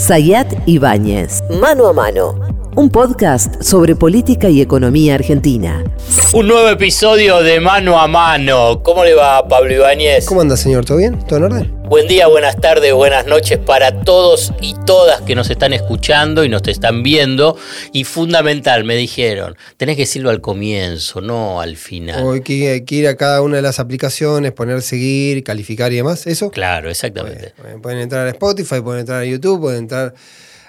[0.00, 1.42] Sayat Ibáñez.
[1.60, 2.34] Mano a mano.
[2.74, 5.84] Un podcast sobre política y economía argentina.
[6.32, 8.82] Un nuevo episodio de Mano a Mano.
[8.82, 10.24] ¿Cómo le va, Pablo Ibáñez?
[10.24, 10.86] ¿Cómo anda, señor?
[10.86, 11.18] ¿Todo bien?
[11.26, 11.79] ¿Todo en orden?
[11.90, 16.48] Buen día, buenas tardes, buenas noches para todos y todas que nos están escuchando y
[16.48, 17.58] nos están viendo.
[17.92, 22.24] Y fundamental, me dijeron, tenés que decirlo al comienzo, no al final.
[22.24, 25.92] O hay que, hay que ir a cada una de las aplicaciones, poner seguir, calificar
[25.92, 26.52] y demás, ¿eso?
[26.52, 27.54] Claro, exactamente.
[27.82, 30.14] Pueden entrar a Spotify, pueden entrar a YouTube, pueden entrar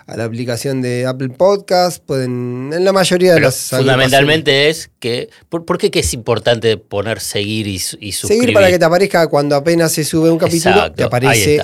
[0.07, 4.89] a la aplicación de Apple Podcast, pueden, en la mayoría de Pero las fundamentalmente es
[4.99, 8.21] que, ¿por, por qué que es importante poner seguir y, y suscribir?
[8.41, 11.61] Seguir para que te aparezca cuando apenas se sube un capítulo, Exacto, te aparece.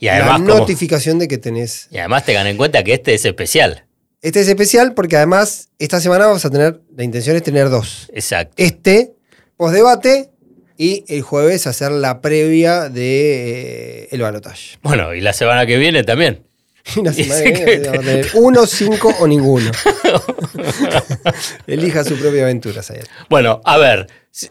[0.00, 1.88] Y además, la como- notificación de que tenés.
[1.90, 3.84] y además tengan en cuenta que este es especial.
[4.22, 8.08] Este es especial porque además esta semana vamos a tener, la intención es tener dos.
[8.12, 8.54] Exacto.
[8.56, 9.12] Este,
[9.56, 10.30] postdebate,
[10.80, 14.78] y el jueves hacer la previa de eh, el balotaje.
[14.82, 16.44] Bueno, y la semana que viene también.
[17.12, 19.70] Semana que viene a tener uno, cinco o ninguno.
[21.66, 23.06] Elija su propia aventura, Sayat.
[23.28, 24.06] Bueno, a ver,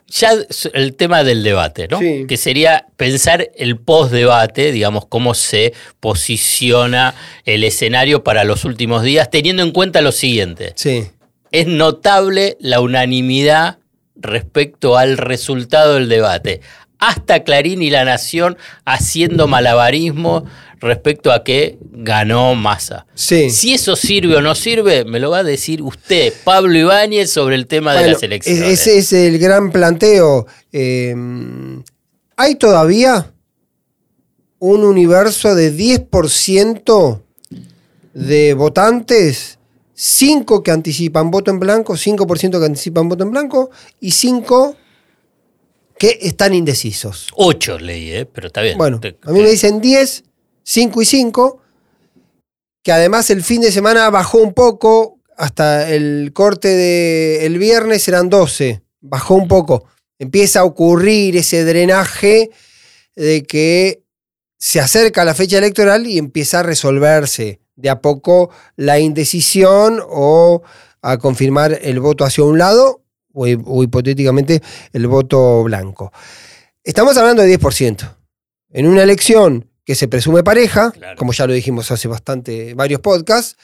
[0.08, 0.32] ya
[0.74, 2.00] el tema del debate, ¿no?
[2.00, 2.26] Sí.
[2.28, 9.30] Que sería pensar el post-debate, digamos, cómo se posiciona el escenario para los últimos días,
[9.30, 10.74] teniendo en cuenta lo siguiente.
[10.76, 11.08] Sí.
[11.52, 13.80] Es notable la unanimidad
[14.16, 16.62] respecto al resultado del debate.
[17.00, 20.46] Hasta Clarín y La Nación haciendo malabarismo
[20.80, 23.06] respecto a que ganó Massa.
[23.16, 23.50] Sí.
[23.50, 27.56] Si eso sirve o no sirve, me lo va a decir usted, Pablo Ibáñez, sobre
[27.56, 28.62] el tema de las elecciones.
[28.64, 30.46] es- ese es el gran planteo.
[30.72, 31.16] Eh,
[32.36, 33.32] ¿Hay todavía
[34.60, 37.24] un universo de 10%
[38.14, 39.58] de votantes?
[40.00, 44.76] 5 que anticipan voto en blanco, 5% que anticipan voto en blanco y 5
[45.98, 47.28] que están indecisos.
[47.36, 48.26] Ocho leí, ¿eh?
[48.26, 48.78] pero está bien.
[48.78, 50.24] Bueno, a mí me dicen 10,
[50.64, 51.62] 5 y 5,
[52.84, 58.30] que además el fin de semana bajó un poco, hasta el corte del viernes eran
[58.30, 59.86] 12, bajó un poco.
[60.20, 62.50] Empieza a ocurrir ese drenaje
[63.16, 64.04] de que
[64.58, 70.64] se acerca la fecha electoral y empieza a resolverse de a poco la indecisión o
[71.02, 73.04] a confirmar el voto hacia un lado
[73.38, 74.62] o, hi- o hipotéticamente
[74.94, 76.12] el voto blanco.
[76.84, 78.16] Estamos hablando de 10%.
[78.72, 81.18] En una elección que se presume pareja, Claro.
[81.18, 83.56] como ya lo dijimos hace bastante, varios podcasts,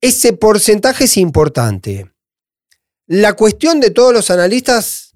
[0.00, 2.10] ese porcentaje es importante.
[3.06, 5.12] La cuestión de todos los analistas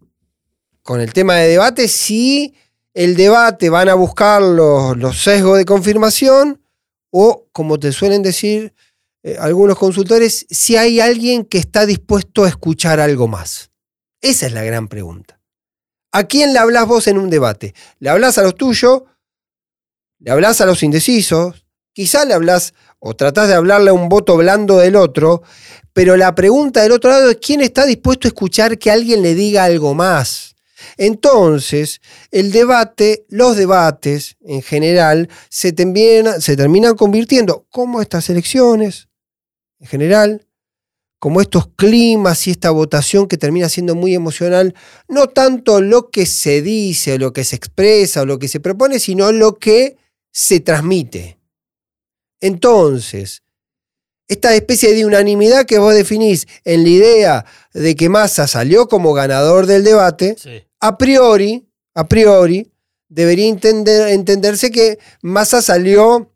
[0.82, 2.54] con el tema de debate, si
[2.92, 6.60] el debate van a buscar los, los sesgos de confirmación
[7.10, 8.75] o, como te suelen decir
[9.25, 13.71] eh, algunos consultores, si hay alguien que está dispuesto a escuchar algo más.
[14.21, 15.41] Esa es la gran pregunta.
[16.12, 17.75] ¿A quién le hablas vos en un debate?
[18.01, 19.03] ¿Le hablas a los tuyos?
[20.19, 21.65] ¿Le hablas a los indecisos?
[21.95, 25.43] Quizá le hablas o tratás de hablarle a un voto blando del otro,
[25.95, 29.34] pero la pregunta del otro lado es quién está dispuesto a escuchar que alguien le
[29.34, 30.55] diga algo más.
[30.99, 35.75] Entonces, el debate, los debates en general, se,
[36.41, 39.09] se terminan convirtiendo, como estas elecciones,
[39.84, 40.47] en general,
[41.21, 44.75] como estos climas y esta votación que termina siendo muy emocional,
[45.09, 48.99] no tanto lo que se dice, lo que se expresa, o lo que se propone,
[48.99, 49.99] sino lo que
[50.33, 51.39] se transmite.
[52.41, 53.43] Entonces,
[54.27, 59.12] esta especie de unanimidad que vos definís en la idea de que Massa salió como
[59.12, 60.65] ganador del debate, Sí.
[60.81, 62.72] a priori, a priori,
[63.11, 66.33] debería entender- entenderse que Massa salió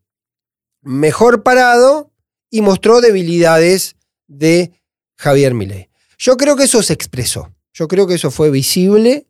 [0.82, 2.12] mejor parado
[2.50, 4.72] y mostró debilidades de
[5.16, 5.88] Javier Milei.
[6.18, 7.52] Yo creo que eso se expresó.
[7.72, 9.26] Yo creo que eso fue visible.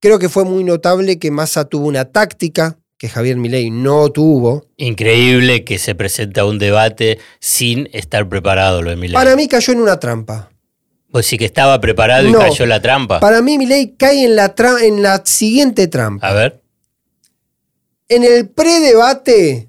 [0.00, 4.66] Creo que fue muy notable que Massa tuvo una táctica que Javier Milei no tuvo.
[4.76, 9.14] Increíble que se presenta un debate sin estar preparado lo de Milei.
[9.14, 10.50] Para mí cayó en una trampa.
[11.10, 13.20] Pues sí que estaba preparado y cayó la trampa.
[13.20, 16.26] Para mí Milei cae en la, en la siguiente trampa.
[16.26, 16.62] A ver.
[18.08, 19.68] En el predebate,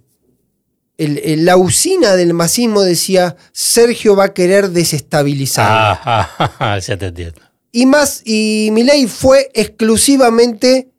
[0.98, 5.68] el- el- la usina del masismo decía, Sergio va a querer desestabilizar.
[5.70, 7.42] Ah, ah, ah, ya te entiendo.
[7.72, 10.90] Y más, y Milei fue exclusivamente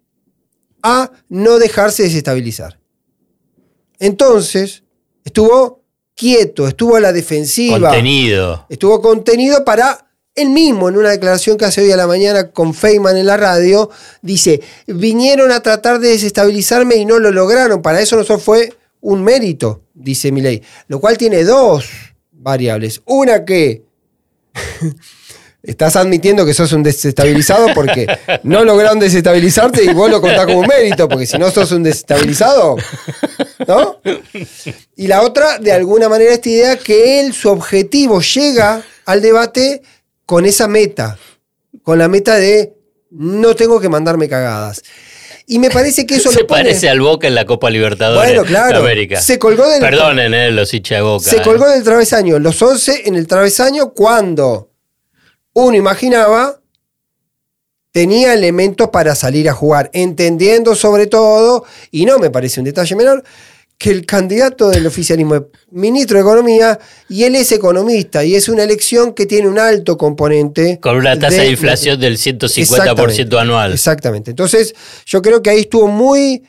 [0.83, 2.79] a no dejarse desestabilizar.
[3.99, 4.83] Entonces,
[5.25, 5.83] estuvo
[6.15, 7.79] quieto, estuvo a la defensiva.
[7.91, 8.67] Contenido.
[8.69, 12.75] Estuvo contenido para él mismo, en una declaración que hace hoy a la mañana con
[12.75, 13.89] Feynman en la radio,
[14.21, 17.83] dice, vinieron a tratar de desestabilizarme y no lo lograron.
[17.83, 18.75] Para eso no fue
[19.05, 20.63] un mérito, dice Milei.
[20.89, 21.87] Lo cual tiene dos
[22.33, 23.03] variables.
[23.05, 23.85] Una que
[25.63, 28.07] estás admitiendo que sos un desestabilizado porque
[28.45, 31.83] no lograron desestabilizarte y vos lo contás como un mérito, porque si no sos un
[31.83, 32.77] desestabilizado,
[33.69, 34.01] ¿no?
[34.97, 39.83] Y la otra, de alguna manera, esta idea que él, su objetivo, llega al debate
[40.25, 41.19] con esa meta,
[41.83, 42.73] con la meta de
[43.11, 44.83] no tengo que mandarme cagadas.
[45.47, 48.31] Y me parece que eso Se lo pone- parece al Boca en la Copa Libertadores
[48.33, 48.79] Bueno, claro.
[48.83, 49.21] de América.
[49.21, 51.25] Se colgó del- Perdonen, eh, los hinchas de Boca.
[51.31, 51.43] Se eh.
[51.43, 54.71] colgó del travesaño, los 11 en el travesaño cuando
[55.53, 56.61] uno imaginaba
[57.93, 62.97] tenía elementos para salir a jugar, entendiendo sobre todo, y no me parece un detalle
[62.97, 63.23] menor,
[63.79, 66.79] que el candidato del oficialismo es ministro de Economía
[67.09, 70.79] y él es economista y es una elección que tiene un alto componente.
[70.81, 73.73] Con una tasa de, inflación del 150% Exactamente, anual.
[73.73, 74.31] Exactamente.
[74.31, 74.75] Entonces,
[75.07, 76.45] yo creo que ahí estuvo muy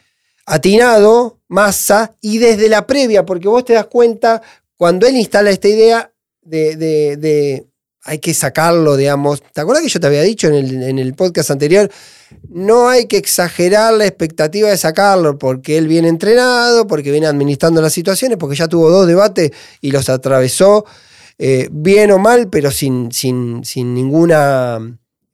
[0.45, 4.41] atinado Massa y desde la previa, porque vos te das cuenta,
[4.77, 6.11] cuando él instala esta idea
[6.41, 7.67] de, de- de
[8.05, 9.41] hay que sacarlo, digamos.
[9.41, 11.91] ¿Te acuerdas que yo te había dicho en el, en el podcast anterior?
[12.49, 17.81] No hay que exagerar la expectativa de sacarlo, porque él viene entrenado, porque viene administrando
[17.81, 20.85] las situaciones, porque ya tuvo dos debates y los atravesó
[21.39, 24.79] eh, bien o mal, pero sin, sin, sin ninguna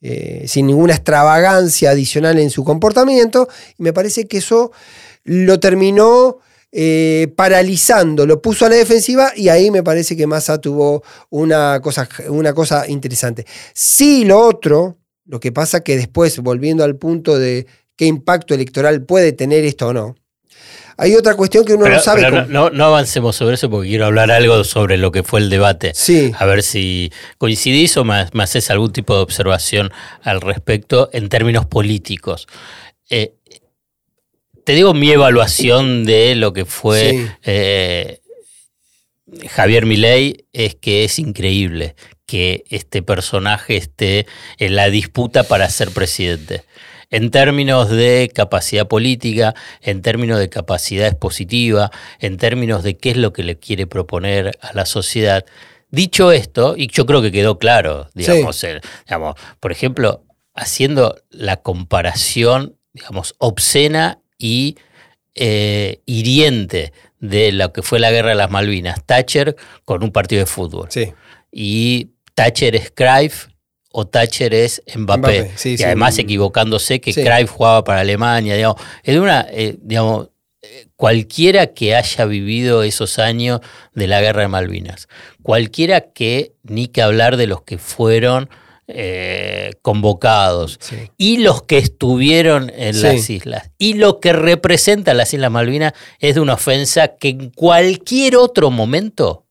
[0.04, 3.48] eh, sin ninguna extravagancia adicional en su comportamiento.
[3.78, 4.72] Y me parece que eso
[5.26, 6.40] lo terminó
[6.72, 11.80] eh, paralizando, lo puso a la defensiva y ahí me parece que Massa tuvo una
[11.82, 13.46] cosa, una cosa interesante.
[13.74, 17.66] Sí, lo otro, lo que pasa que después, volviendo al punto de
[17.96, 20.16] qué impacto electoral puede tener esto o no,
[20.98, 22.22] hay otra cuestión que uno Pero- no sabe.
[22.22, 25.50] pero no, no avancemos sobre eso porque quiero hablar algo sobre lo que fue el
[25.50, 25.94] debate.
[25.96, 26.32] Sí.
[26.38, 29.92] A ver si coincidís o me, me haces algún tipo de observación
[30.22, 32.48] al respecto en términos políticos.
[33.10, 33.34] Eh,
[34.64, 37.28] te digo mi evaluación de lo que fue Sí.
[37.44, 38.20] eh,
[39.50, 44.26] Javier Milei es que es increíble que este personaje esté
[44.58, 46.64] en la disputa para ser presidente.
[47.10, 53.18] En términos de capacidad política, en términos de capacidad expositiva, en términos de qué es
[53.18, 55.46] lo que le quiere proponer a la sociedad.
[55.90, 60.24] Dicho esto, y yo creo que quedó claro, digamos, el- digamos, por ejemplo,
[60.56, 64.78] haciendo la comparación, digamos, obscena y
[65.36, 69.56] eh, hiriente de lo que fue la guerra de las Malvinas, Thatcher
[69.86, 70.88] con un partido de fútbol.
[70.90, 71.14] Sí.
[71.52, 73.48] Y Thatcher es Cruyff
[73.92, 75.20] o Thatcher es Mbappé.
[75.20, 75.84] Mbappé, sí, y sí.
[75.84, 77.14] además equivocándose que.
[77.14, 78.82] Cruyff jugaba para Alemania, digamos.
[79.04, 80.30] Es una, eh, digamos,
[80.96, 83.60] cualquiera que haya vivido esos años
[83.94, 85.08] de la guerra de Malvinas,
[85.44, 88.50] cualquiera que, ni que hablar de los que fueron
[88.88, 90.96] eh, convocados, Sí.
[91.18, 93.04] y los que estuvieron en Sí.
[93.04, 93.72] las islas.
[93.78, 98.70] Y lo que representa las Islas Malvinas es de una ofensa que en cualquier otro
[98.72, 99.46] momento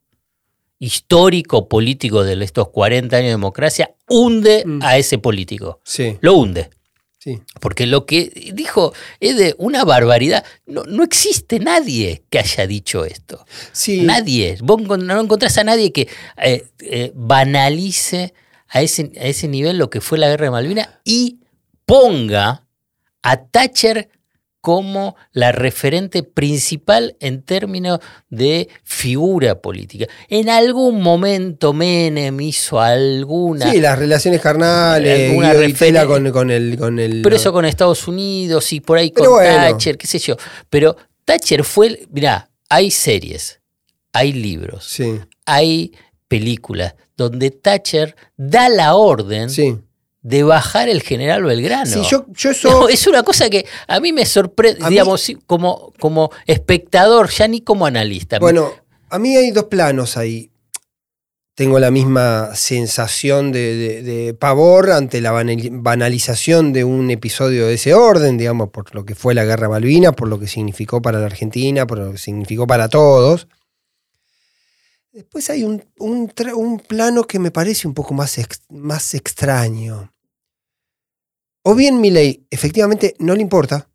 [0.79, 4.81] histórico, político de estos 40 años de democracia, hunde Mm.
[4.83, 5.81] a ese político.
[5.85, 6.17] Sí.
[6.21, 6.71] Lo hunde.
[7.19, 7.39] Sí.
[7.61, 10.43] Porque lo que dijo es de una barbaridad.
[10.65, 13.45] No, no existe nadie que haya dicho esto.
[13.73, 14.01] Sí.
[14.03, 14.57] Nadie.
[14.63, 16.09] Vos no encontrás a nadie que
[16.43, 18.33] eh, eh, banalice
[18.71, 21.41] a ese, a ese nivel lo que fue la guerra de Malvinas y
[21.85, 22.67] ponga
[23.23, 24.09] a Thatcher
[24.63, 30.07] como la referente principal en términos de figura política.
[30.29, 33.73] En algún momento Menem hizo alguna...
[33.73, 37.23] Sí, las relaciones carnales, Alguna Guido Vitela referen- con, con el, con el.
[37.23, 39.55] pero eso con Estados Unidos y por ahí con bueno.
[39.55, 40.37] Thatcher, qué sé yo.
[40.69, 40.95] Pero
[41.25, 42.07] Thatcher fue...
[42.11, 43.61] Mirá, hay series,
[44.13, 45.93] hay libros, Sí, hay
[46.29, 46.95] películas
[47.29, 49.79] donde Thatcher da la orden sí.
[50.23, 51.87] de bajar el general Belgrano.
[51.87, 52.51] Sí, yo, yo
[52.89, 57.61] es una cosa que a mí me sorprende, mí- digamos, como, como espectador, ya ni
[57.61, 58.39] como analista.
[58.39, 58.73] Bueno,
[59.09, 60.51] a mí hay dos planos ahí.
[61.57, 67.67] Tengo la misma sensación de, de- de pavor ante la banali- banalización de un episodio
[67.67, 71.03] de ese orden, digamos, por lo que fue la Guerra Malvinas, por lo que significó
[71.03, 73.47] para la Argentina, por lo que significó para todos.
[75.13, 76.29] Después hay un, un
[76.79, 80.13] plano que me parece un poco más, ex- más extraño.
[81.63, 83.89] O bien Milei efectivamente no le importa,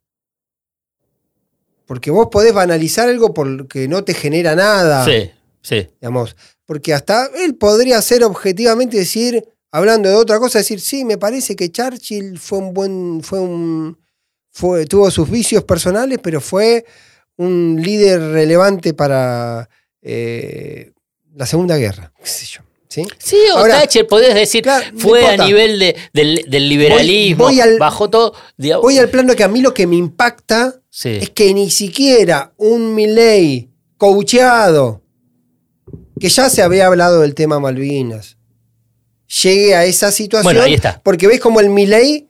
[1.86, 5.04] porque vos podés banalizar algo porque no te genera nada.
[5.04, 5.30] Sí,
[5.62, 5.88] sí.
[6.00, 11.16] Digamos, porque hasta él podría ser objetivamente decir, hablando de otra cosa, decir, sí, me
[11.18, 13.98] parece que Churchill fue un buen, fue un,
[14.50, 16.84] fue, tuvo sus vicios personales, pero fue
[17.36, 19.68] un líder relevante para
[20.02, 20.92] eh,
[21.36, 22.60] la Segunda Guerra, qué sé yo.
[22.88, 23.06] ¿sí?
[23.18, 27.44] Sí, o Ahora, Thatcher, podés decir, claro, no fue a nivel de- del, del liberalismo,
[27.44, 28.32] Voy- voy al- bajó todo.
[28.56, 31.10] digamos, Voy al plano que a mí lo que me impacta sí.
[31.20, 35.02] es que ni siquiera un Milley coacheado,
[36.18, 38.38] que ya se había hablado del tema Malvinas,
[39.42, 40.44] llegue a esa situación.
[40.44, 41.00] Bueno, ahí está.
[41.02, 42.28] Porque ves como el Milei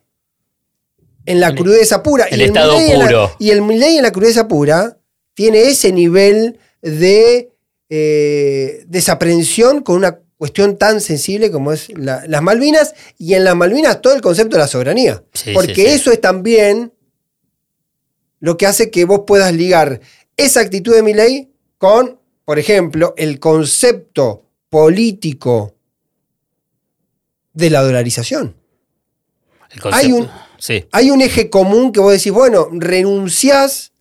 [1.25, 2.25] en la El- crudeza pura.
[2.25, 3.31] el y estado la- puro.
[3.39, 4.97] y el Milei en la crudeza pura
[5.33, 7.51] tiene ese nivel de
[7.89, 12.93] eh, desaprensión con una cuestión tan sensible como es la- las Malvinas.
[13.17, 15.23] Y en las Malvinas todo el concepto de la soberanía.
[15.33, 15.87] Sí, porque sí, sí.
[15.87, 16.93] eso es también
[18.39, 19.99] lo que hace que vos puedas ligar
[20.35, 25.75] esa actitud de Milei con, por ejemplo, el concepto político
[27.53, 28.55] de la dolarización.
[29.71, 30.29] El concepto- Hay un-.
[30.91, 33.91] Hay un eje común que vos decís, bueno, renunciás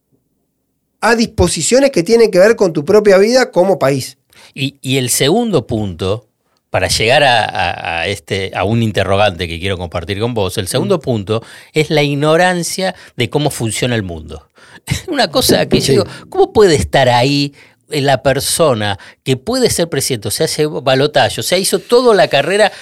[1.00, 4.19] a disposiciones que tienen que ver con tu propia vida como país.
[4.55, 6.26] Y, y el segundo punto,
[6.71, 10.65] para llegar a, a- a este, a un interrogante que quiero compartir con vos, el
[10.65, 10.69] Mm.
[10.69, 14.49] segundo punto es la ignorancia de cómo funciona el mundo.
[15.09, 17.55] Una cosa que yo digo, ¿cómo puede estar ahí
[17.88, 20.29] la persona que puede ser presidente?
[20.29, 22.73] O sea, hace balotaje, o sea, hizo toda la carrera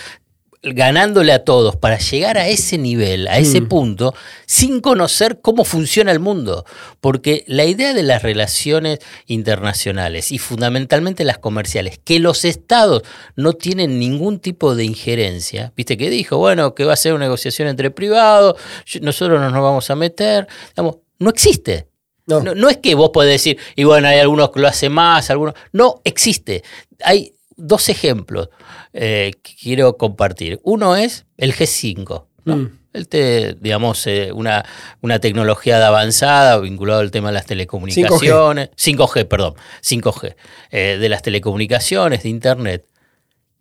[0.64, 3.68] ganándole a todos para llegar a ese nivel, a ese Mm.
[3.68, 4.14] punto,
[4.46, 6.64] sin conocer cómo funciona el mundo.
[7.00, 13.02] Porque la idea de las relaciones internacionales y fundamentalmente las comerciales, que los estados
[13.36, 17.24] no tienen ningún tipo de injerencia, viste que dijo, bueno, que va a ser una
[17.24, 18.56] negociación entre privados,
[19.00, 21.88] nosotros no nos vamos a meter, digamos, no existe.
[22.26, 22.40] No.
[22.40, 25.28] No, no es que vos podés decir, y bueno, hay algunos que lo hacen más,
[25.28, 25.54] algunos.
[25.72, 26.62] No existe.
[27.02, 28.48] Hay dos ejemplos
[28.94, 30.60] eh, que quiero compartir.
[30.62, 32.24] Uno es el G5.
[32.46, 32.56] ¿no?
[32.56, 32.78] Mm.
[32.94, 34.64] El te- digamos, eh, una,
[35.00, 38.70] una tecnología de avanzada vinculado al tema de las telecomunicaciones.
[38.76, 39.54] 5G, perdón.
[39.82, 40.36] 5G.
[40.70, 42.86] eh, de las telecomunicaciones, de Internet.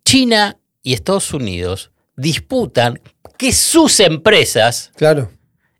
[0.04, 3.00] China y Estados Unidos disputan
[3.36, 5.30] que sus empresas Claro.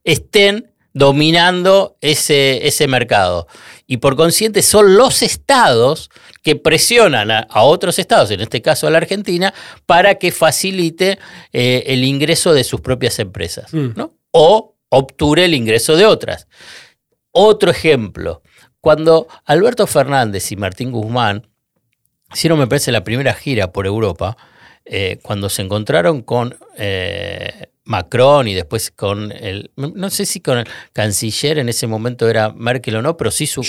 [0.02, 3.46] estén dominando ese, ese mercado.
[3.86, 6.08] Y por consiguiente son los estados
[6.42, 9.52] que presionan a, a otros estados, en este caso a la Argentina,
[9.84, 11.18] para que facilite
[11.52, 13.74] eh, el ingreso de sus propias empresas.
[13.74, 13.88] Mm.
[13.96, 14.14] ¿no?
[14.30, 16.46] O obture el ingreso de otras.
[17.32, 18.42] Otro ejemplo,
[18.80, 21.48] cuando Alberto Fernández y Martín Guzmán
[22.32, 24.36] hicieron, me parece, la primera gira por Europa,
[24.84, 30.58] eh, cuando se encontraron con eh, Macron y después con el, no sé si con
[30.58, 33.62] el canciller en ese momento era Merkel o no, pero sí su,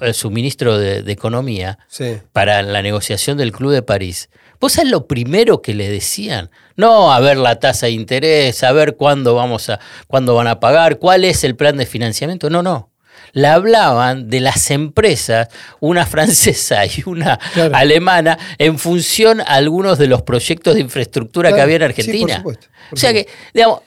[0.00, 2.18] eh, su ministro de, de Economía Sí.
[2.32, 4.30] para la negociación del Club de París.
[4.60, 6.50] ¿Vos sabés lo primero que le decían?
[6.76, 10.60] No a ver la tasa de interés, a ver cuándo vamos a, cuándo van a
[10.60, 12.48] pagar, cuál es el plan de financiamiento.
[12.48, 12.91] No, no.
[13.32, 15.48] Le hablaban de las empresas,
[15.80, 17.74] una francesa y una Claro.
[17.74, 21.90] alemana, en función a alguos de los proyectos de infraestructura que había en Sí, por
[21.90, 22.36] Argentina.
[22.36, 23.80] supuesto, por o sea que, digamos,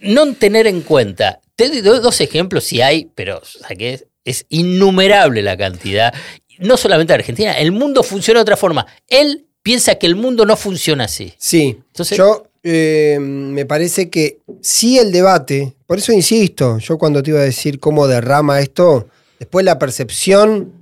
[0.00, 4.06] no tener en cuenta, te doy dos ejemplos si hay, pero o sea, que es,
[4.24, 6.12] es innumerable la cantidad.
[6.58, 8.86] No solamente Argentina, el mundo funciona de otra forma.
[9.06, 11.32] Él piensa que el mundo no funciona así.
[11.38, 17.22] Sí, Entonces- yo eh, me parece que sí el debate, por eso insisto, yo cuando
[17.22, 20.72] te iba a decir cómo derrama esto, después la percepción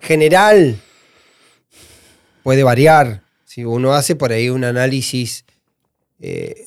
[0.00, 0.80] general
[2.42, 3.22] puede variar.
[3.44, 5.44] Si uno hace por ahí un análisis
[6.20, 6.66] eh,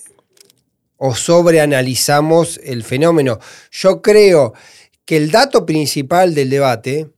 [0.98, 3.40] o sobreanalizamos el fenómeno.
[3.72, 4.54] Yo creo
[5.06, 7.10] que el dato principal del debate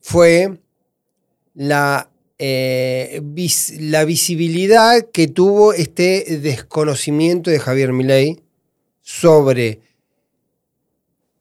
[0.00, 0.58] fue
[1.54, 2.09] la,
[2.42, 3.20] eh,
[3.78, 8.40] la visibilidad que tuvo este desconocimiento de Javier Milei
[9.02, 9.80] sobre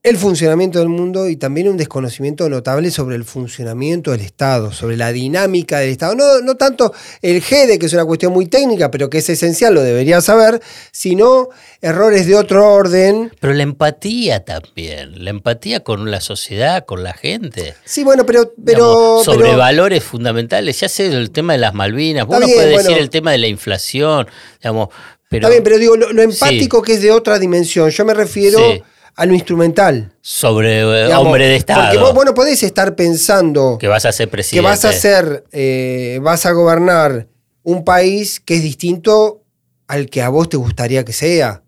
[0.01, 4.95] el funcionamiento del mundo y también un desconocimiento notable sobre el funcionamiento del Estado, sobre
[4.95, 6.15] la dinámica del Estado.
[6.15, 9.73] No, no tanto el GEDE, que es una cuestión muy técnica, pero que es esencial,
[9.73, 10.61] lo debería saber,
[10.93, 11.49] sino
[11.81, 13.33] errores de otro orden.
[13.41, 17.75] Pero la empatía también, la empatía con la sociedad, con la gente.
[17.83, 18.53] Sí, bueno, pero...
[18.65, 20.79] pero, Digamos, sobre pero- valores fundamentales.
[20.79, 23.01] Ya sé el tema de las Malvinas, uno bien, puede decir bueno.
[23.01, 24.27] el tema de la inflación,
[24.61, 24.89] digamos,
[25.29, 27.89] pero, Está bien, pero digo, lo, lo empático que es de otra dimensión.
[27.91, 28.81] Yo me refiero Sí.
[29.19, 30.13] A lo instrumental.
[30.21, 31.81] sobre eh, digamos, hombre de Estado.
[31.83, 34.67] Porque vos, vos no podés estar pensando que vas a ser que presidente.
[34.69, 37.27] vas a ser, eh, vas a gobernar
[37.63, 39.43] un país que es distinto
[39.87, 41.63] al que a vos te gustaría que sea.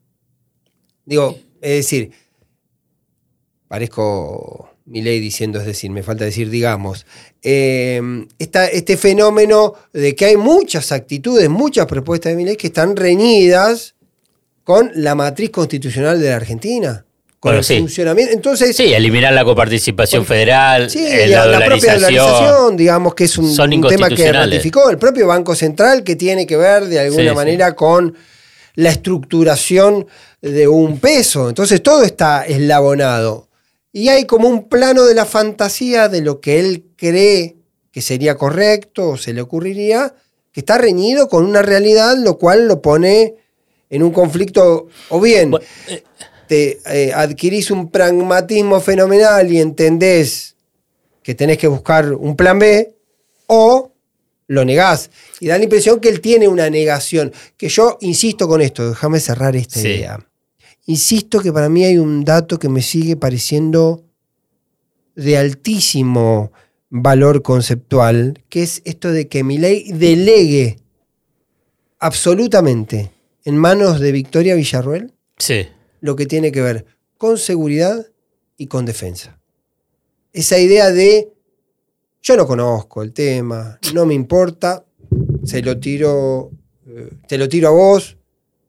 [1.05, 2.11] Digo, es decir,
[3.67, 7.05] parezco mi ley diciendo, es decir, me falta decir, digamos,
[7.43, 8.01] eh,
[8.39, 12.95] esta- este fenómeno de que hay muchas actitudes, muchas propuestas de mi ley que están
[12.95, 13.95] reñidas
[14.63, 17.05] con la matriz constitucional de la Argentina,
[17.41, 17.79] con Bueno, el sí.
[17.79, 18.33] funcionamiento.
[18.33, 22.77] Entonces, Sí, eliminar la coparticipación federal, Sí, eh, la, la, propia dolarización.
[22.77, 26.45] digamos que es un, son un tema que ratificó el propio Banco Central, que tiene
[26.45, 27.35] que ver de alguna sí.
[27.35, 28.15] manera con
[28.75, 30.05] la estructuración
[30.39, 31.49] de un peso.
[31.49, 33.47] Entonces todo está eslabonado.
[33.91, 37.55] Y hay como un plano de la fantasía de lo que él cree
[37.91, 40.13] que sería correcto o se le ocurriría,
[40.51, 43.33] que está reñido con una realidad, lo cual lo pone
[43.89, 46.03] en un conflicto, o bien Bueno, eh,
[46.51, 50.57] te eh, adquirís un pragmatismo fenomenal y entendés
[51.23, 52.93] que tenés que buscar un plan B,
[53.47, 53.93] o
[54.47, 55.09] lo negás.
[55.39, 57.31] Y da la impresión que él tiene una negación.
[57.55, 59.87] Que yo insisto con esto, déjame cerrar esta Sí.
[59.87, 60.27] idea.
[60.87, 64.03] Insisto que para mí hay un dato que me sigue pareciendo
[65.15, 66.51] de altísimo
[66.89, 70.79] valor conceptual, que es esto de que mi ley delegue
[71.99, 73.09] absolutamente
[73.45, 75.67] en manos de Victoria Villarruel sí.
[76.01, 76.85] Lo que tiene que ver
[77.17, 78.05] con seguridad
[78.57, 79.39] y con defensa.
[80.33, 81.31] Esa idea de
[82.21, 84.85] yo no conozco el tema, no me importa,
[85.43, 86.51] se lo tiro,
[86.87, 88.17] eh, te lo tiro a vos,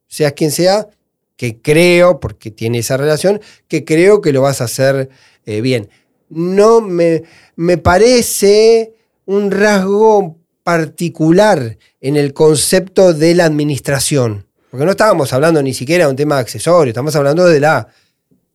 [0.06, 0.88] seas quien sea,
[1.36, 5.10] que creo, porque tiene esa relación, que creo que lo vas a hacer
[5.44, 5.88] eh, bien.
[6.28, 7.24] No me,
[7.56, 8.94] me parece
[9.26, 14.46] un rasgo particular en el concepto de la administración.
[14.72, 17.88] Porque no estábamos hablando ni siquiera de un tema accesorio, estamos hablando de la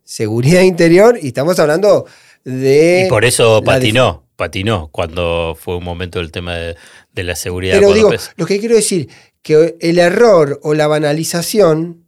[0.03, 2.07] seguridad interior y estamos hablando
[2.43, 3.03] de...
[3.05, 6.75] Y por eso patinó, patinó cuando fue un momento del tema de,
[7.13, 7.75] de la seguridad.
[7.75, 9.07] Pero digo, lo que quiero decir,
[9.43, 12.03] que el error o la banalización,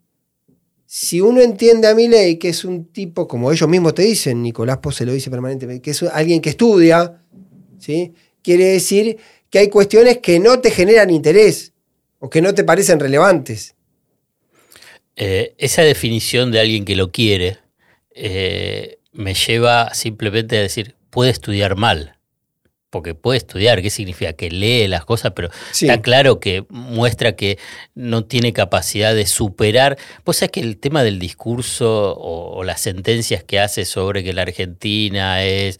[0.87, 4.41] si uno entiende a mi ley, que es un tipo, como ellos mismos te dicen,
[4.41, 7.21] Nicolás Pose lo dice permanentemente, que es alguien que estudia,
[7.77, 8.15] ¿sí?
[8.41, 9.17] quiere decir
[9.51, 11.73] que hay cuestiones que no te generan interés
[12.17, 13.75] o que no te parecen relevantes.
[15.21, 17.57] Eh, esa definición de alguien que lo quiere
[18.15, 22.15] eh, me lleva simplemente a decir, puede estudiar mal.
[22.91, 24.33] Porque puede estudiar, ¿qué significa?
[24.33, 25.85] Que lee las cosas, pero Sí.
[25.85, 27.59] está claro que muestra que
[27.93, 29.95] no tiene capacidad de superar.
[30.25, 34.33] Vos sabés que el tema del discurso o, o las sentencias que hace sobre que
[34.33, 35.79] la Argentina es,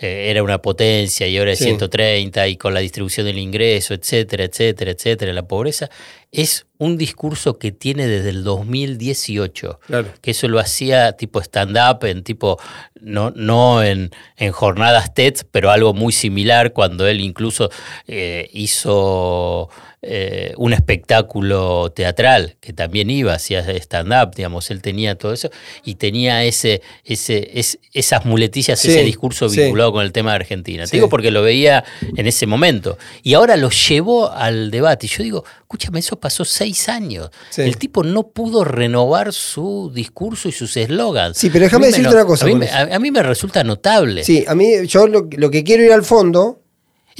[0.00, 1.64] eh, era una potencia y ahora es Sí.
[1.64, 5.88] 130 y con la distribución del ingreso, etcétera, etcétera, etcétera, la pobreza,
[6.32, 10.08] es un discurso que tiene desde el 2018 Claro.
[10.22, 12.58] que eso lo hacía tipo stand-up, en tipo,
[13.00, 17.70] no, no en, en jornadas TED, pero algo muy similar cuando él incluso
[18.06, 19.68] eh, hizo
[20.02, 25.50] eh, un espectáculo teatral, que también iba, hacía stand-up, digamos, él tenía todo eso,
[25.84, 29.60] y tenía ese, ese, es- esas muletillas, Sí, ese discurso sí.
[29.60, 30.86] vinculado con el tema de Argentina.
[30.86, 30.92] Sí.
[30.92, 31.84] Te digo porque lo veía
[32.16, 32.96] en ese momento.
[33.22, 35.06] Y ahora lo llevó al debate.
[35.06, 37.30] Y yo digo, escúchame, eso pasó seis años.
[37.56, 41.36] El tipo no pudo renovar su discurso y sus eslogans.
[41.36, 44.24] Sí, pero déjame decirte una cosa A mí, a- a mí me resulta notable.
[44.24, 46.59] Sí, a mí, yo lo, lo que quiero ir al fondo,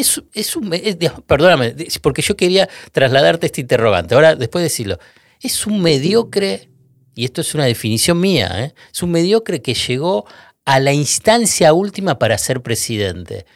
[0.01, 0.73] Es, es un.
[0.73, 4.15] es- perdóname, porque yo quería trasladarte este interrogante.
[4.15, 4.99] Ahora, después de decirlo,
[5.41, 6.69] es un mediocre,
[7.15, 8.75] y esto es una definición mía, ¿eh?
[8.93, 10.27] es un mediocre que llegó
[10.65, 13.47] a la instancia última para ser presidente.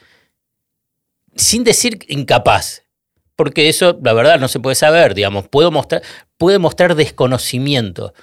[1.36, 2.82] Sin decir incapaz.
[3.36, 5.48] Porque eso, la verdad, no se puede saber, digamos.
[5.48, 6.02] Puedo mostrar,
[6.38, 8.14] puede mostrar desconocimiento.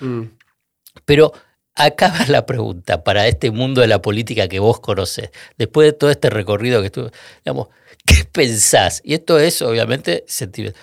[1.06, 1.34] Pero
[1.76, 5.30] acá va la pregunta para este mundo de la política que vos conocés.
[5.58, 7.12] Después de todo este recorrido que estuve,
[7.44, 7.68] digamos,
[8.06, 9.02] ¿qué pensás?
[9.04, 10.80] Y esto es, obviamente, sentimiento.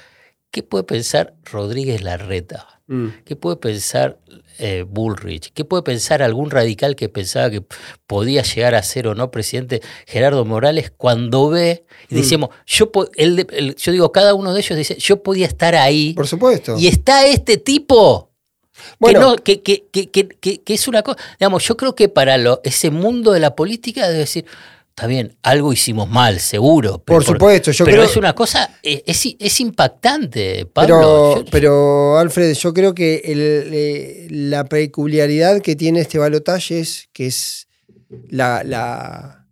[0.50, 2.80] ¿Qué puede pensar Rodríguez Larreta?
[2.86, 4.18] mm, ¿Qué puede pensar
[4.58, 5.52] eh, Bullrich?
[5.52, 7.62] ¿Qué puede pensar algún radical que pensaba que
[8.06, 12.18] podía llegar a ser o no presidente Gerardo Morales cuando ve y Mm.
[12.18, 16.14] decíamos, yo, de- él- yo digo, cada uno de ellos dice, yo podía estar ahí
[16.14, 16.76] por supuesto.
[16.78, 18.32] y está este tipo
[18.98, 19.18] Bueno.
[19.20, 21.18] que, no, que, que- que- que- que- que es una cosa.
[21.38, 24.46] Digamos, yo creo que para lo, ese mundo de la política debe decir,
[24.98, 26.98] está bien, algo hicimos mal, seguro.
[26.98, 31.34] Por supuesto, yo pero creo- es una cosa, eh, es, es impactante, Pablo.
[31.36, 37.08] Pero, pero, Alfred, yo creo que el, eh, la peculiaridad que tiene este balotaje es
[37.12, 37.68] que es
[38.28, 39.46] la, la,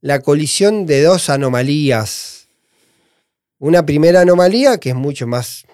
[0.00, 2.46] la colisión de dos anomalías.
[3.58, 5.64] Una primera anomalía que es mucho más,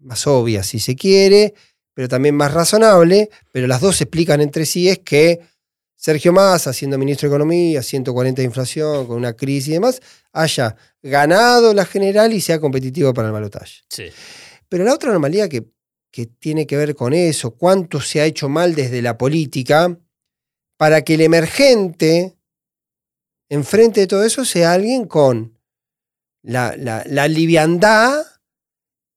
[0.00, 1.54] más obvia, si se quiere,
[1.94, 5.51] pero también más razonable, pero las dos se explican entre sí, es que
[6.04, 10.00] Sergio Massa, siendo ministro de Economía, 140 de inflación, con una crisis y demás,
[10.32, 13.82] haya ganado la general y sea competitivo para el balotaje.
[13.88, 14.06] sí.
[14.68, 15.64] Pero la otra anomalía que,
[16.10, 19.96] que tiene que ver con eso, cuánto se ha hecho mal desde la política,
[20.78, 22.34] para que el emergente,
[23.48, 25.56] enfrente de todo eso, sea alguien con
[26.42, 28.24] la, la- la liviandad,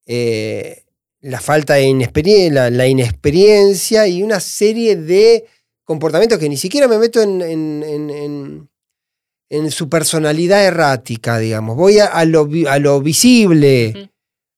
[0.05, 0.83] eh,
[1.21, 5.47] la falta de inexperiencia, la, la inexperiencia y una serie de
[5.85, 8.69] comportamientos que ni siquiera me meto en, en- en-
[9.49, 11.77] en- su personalidad errática, digamos.
[11.77, 14.11] Voy a, a lo, a lo visible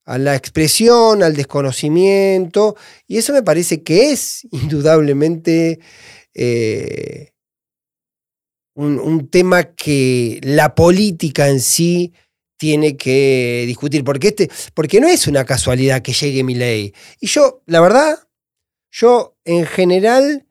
[0.05, 5.79] a la expresión, al desconocimiento, y eso me parece que es indudablemente
[6.33, 7.31] eh,
[8.75, 12.13] un, un tema que la política en sí
[12.57, 16.93] tiene que discutir, porque, este, porque no es una casualidad que llegue mi ley.
[17.19, 18.17] Y yo, la verdad,
[18.91, 20.46] yo en general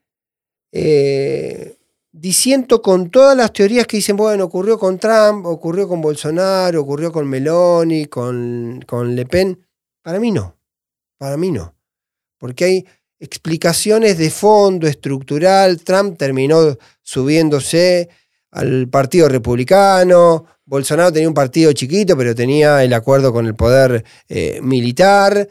[0.78, 1.78] eh,
[2.12, 7.10] disiento con todas las teorías que dicen, bueno, ocurrió con Trump, ocurrió con Bolsonaro, ocurrió
[7.10, 9.58] con Meloni, con, con Le Pen.
[10.02, 10.54] Para mí no,
[11.16, 11.74] para mí no.
[12.36, 12.86] Porque hay
[13.18, 15.80] explicaciones de fondo, estructural.
[15.82, 18.10] Trump terminó subiéndose
[18.50, 20.44] al Partido Republicano.
[20.66, 25.48] Bolsonaro tenía un partido chiquito, pero tenía el acuerdo con el poder eh, militar.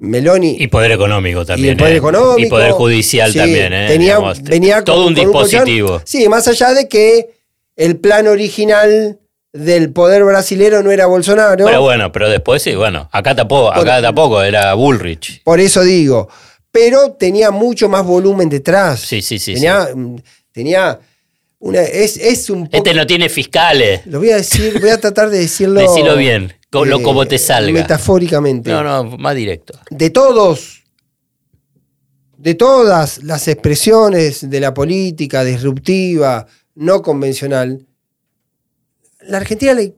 [0.00, 0.56] Meloni.
[0.58, 1.74] Y poder económico también.
[1.74, 1.96] Y poder ¿eh?
[1.98, 2.38] económico.
[2.46, 3.72] Y poder judicial Sí, también.
[3.72, 3.86] ¿eh?
[3.88, 5.64] tenía- Digamos, venía todo con- un con un colchón.
[5.64, 6.02] dispositivo.
[6.04, 7.30] Sí, más allá de que
[7.76, 9.18] el plan original
[9.52, 11.64] del poder brasilero no era Bolsonaro.
[11.64, 15.42] Pero bueno, pero después sí, bueno, acá tampoco, acá tampoco, era Bullrich.
[15.42, 16.28] Por eso digo.
[16.70, 19.00] Pero tenía mucho más volumen detrás.
[19.00, 19.54] Sí, sí, sí.
[19.54, 20.16] tenía, mm,
[20.52, 21.00] tenía
[21.60, 21.80] una.
[21.82, 22.76] Es, es un poco.
[22.76, 24.02] Este no tiene fiscales.
[24.06, 25.80] Lo voy a decir, voy a tratar de decirlo.
[25.80, 27.72] Decilo bien, co- lo eh, como te salga.
[27.72, 28.70] Metafóricamente.
[28.70, 29.78] No, no, más directo.
[29.90, 30.84] de todos,
[32.36, 37.86] de todas las expresiones de la política disruptiva, no convencional,
[39.22, 39.94] la Argentina le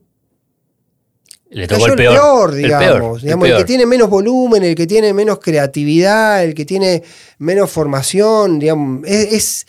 [1.51, 2.53] Le tocó el peor.
[2.55, 2.55] digamos.
[2.55, 3.59] el peor, digamos, el peor.
[3.59, 7.03] que tiene menos volumen, el que tiene menos creatividad, el que tiene
[7.39, 9.33] menos formación, digamos, es...
[9.33, 9.67] es-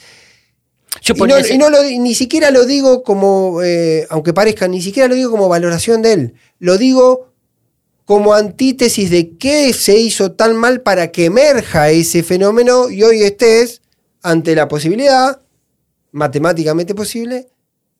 [1.01, 4.33] Yo y ponía no, ese- y no lo- ni siquiera lo digo como, eh, aunque
[4.33, 6.33] parezca, ni siquiera lo digo como valoración de él.
[6.59, 7.29] Lo digo
[8.05, 13.21] como antítesis de qué se hizo tan mal para que emerja ese fenómeno y hoy
[13.23, 13.81] estés
[14.21, 15.39] ante la posibilidad,
[16.11, 17.47] matemáticamente posible,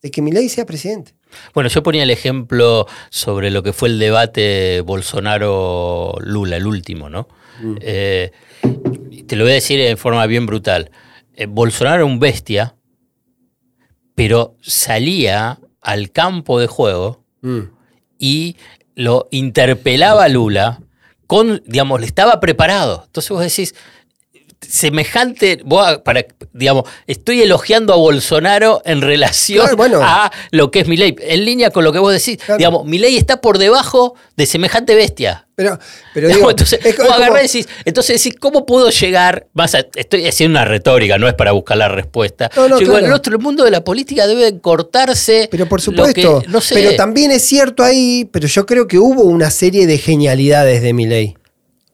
[0.01, 1.13] de que Milei sea presidente.
[1.53, 7.27] Bueno, yo ponía el ejemplo sobre lo que fue el debate Bolsonaro-Lula, el último, ¿no?
[7.61, 7.75] Mm.
[7.81, 8.31] Eh,
[9.27, 10.91] te lo voy a decir en forma bien brutal.
[11.35, 12.75] Eh, Bolsonaro era un bestia,
[14.15, 17.23] pero salía al campo de juego
[18.19, 18.55] y
[18.95, 20.81] lo interpelaba a Lula
[21.27, 23.03] con, digamos, le estaba preparado.
[23.05, 23.73] Entonces vos decís,
[24.61, 29.99] semejante, vos, para, digamos, estoy elogiando a Bolsonaro en relación Claro, bueno.
[30.01, 31.15] a lo que es Milei.
[31.19, 32.57] En línea con lo que vos decís, Claro.
[32.57, 35.47] digamos, Milei está por debajo de semejante bestia.
[35.55, 35.77] Pero,
[36.13, 39.47] pero Digamos, digo, entonces, es vos es como- decís, entonces decís, ¿cómo puedo llegar?
[39.53, 42.49] Más a- estoy haciendo una retórica, no es para buscar la respuesta.
[42.55, 43.05] No, no, claro.
[43.05, 45.47] el otro el mundo de la política debe cortarse.
[45.51, 46.75] Pero por supuesto, que- no sé.
[46.75, 50.93] pero también es cierto ahí, pero yo creo que hubo una serie de genialidades de
[50.93, 51.35] Milei.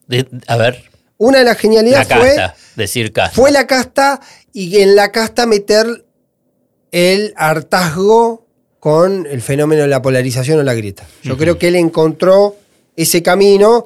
[0.07, 0.83] de- a ver,
[1.17, 3.35] Una de las la genialidades fue casta, decir casta.
[3.35, 4.21] fue la casta
[4.53, 6.05] y en la casta meter
[6.91, 8.45] el hartazgo
[8.79, 11.05] con el fenómeno de la polarización o la grieta.
[11.23, 12.55] Yo creo que él encontró
[12.95, 13.85] ese camino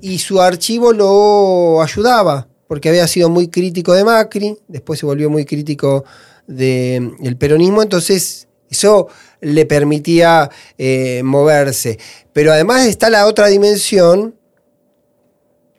[0.00, 5.30] y su archivo lo ayudaba, porque había sido muy crítico de Macri, después se volvió
[5.30, 6.04] muy crítico
[6.46, 9.08] del peronismo, entonces eso
[9.40, 11.98] le permitía eh, moverse.
[12.32, 14.34] Pero además está la otra dimensión.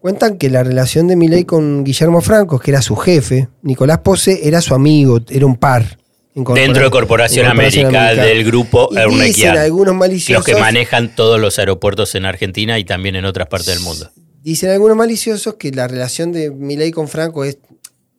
[0.01, 4.47] Cuentan que la relación de Milei con Guillermo Franco, que era su jefe, Nicolás Pose,
[4.47, 5.99] era su amigo, era un par.
[6.33, 8.23] en Dentro de Corporación, América, América.
[8.23, 9.59] del grupo Eurnequian.
[9.59, 10.47] algunos maliciosos.
[10.47, 14.09] Los que manejan todos los aeropuertos en Argentina y también en otras partes del mundo.
[14.41, 17.59] Dicen algunos maliciosos que la relación de Milei con Franco es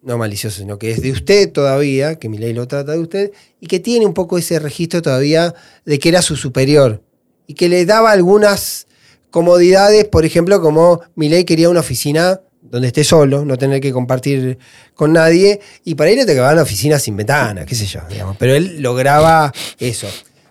[0.02, 3.66] no malicioso, sino que es de usted todavía, que Milei lo trata de usted, y
[3.66, 5.52] que tiene un poco ese registro todavía
[5.84, 7.02] de que era su superior.
[7.48, 8.86] Y que le daba algunas
[9.32, 14.56] comodidades, por ejemplo, como Milei quería una oficina donde esté solo, no tener que compartir
[14.94, 18.36] con nadie, y para él le tocaba una oficina sin ventana, qué sé yo, digamos.
[18.38, 20.06] Pero él lograba eso.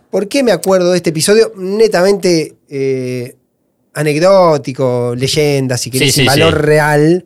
[0.09, 1.53] ¿Por qué me acuerdo de este episodio?
[1.55, 3.37] Netamente eh,
[3.93, 6.59] anecdótico, leyenda, si querés, Sí, sin sí, valor sí.
[6.59, 7.25] real.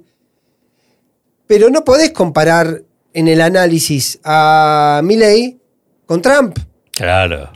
[1.47, 5.57] Pero no podés comparar en el análisis a Milley
[6.05, 6.57] con Trump.
[6.91, 7.51] Claro.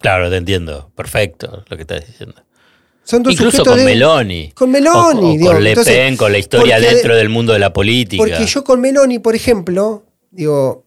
[0.00, 0.90] Claro, te entiendo.
[0.94, 2.45] Perfecto lo que estás diciendo.
[3.06, 4.50] Son dos Incluso sujetos con de- Meloni.
[4.52, 7.28] Con Meloni, O- o digo, con Le entonces, Pen, con la historia porque- dentro del
[7.28, 8.20] mundo de la política.
[8.22, 10.84] Porque yo con Meloni, por ejemplo, digo,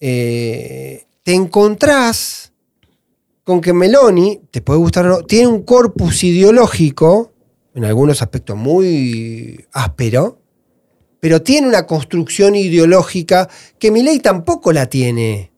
[0.00, 2.52] eh, te encontrás
[3.44, 7.32] con que Meloni, te puede gustar o no, tiene un corpus ideológico,
[7.74, 10.38] en algunos aspectos muy áspero,
[11.20, 15.50] pero tiene una construcción ideológica que Milei tampoco la tiene.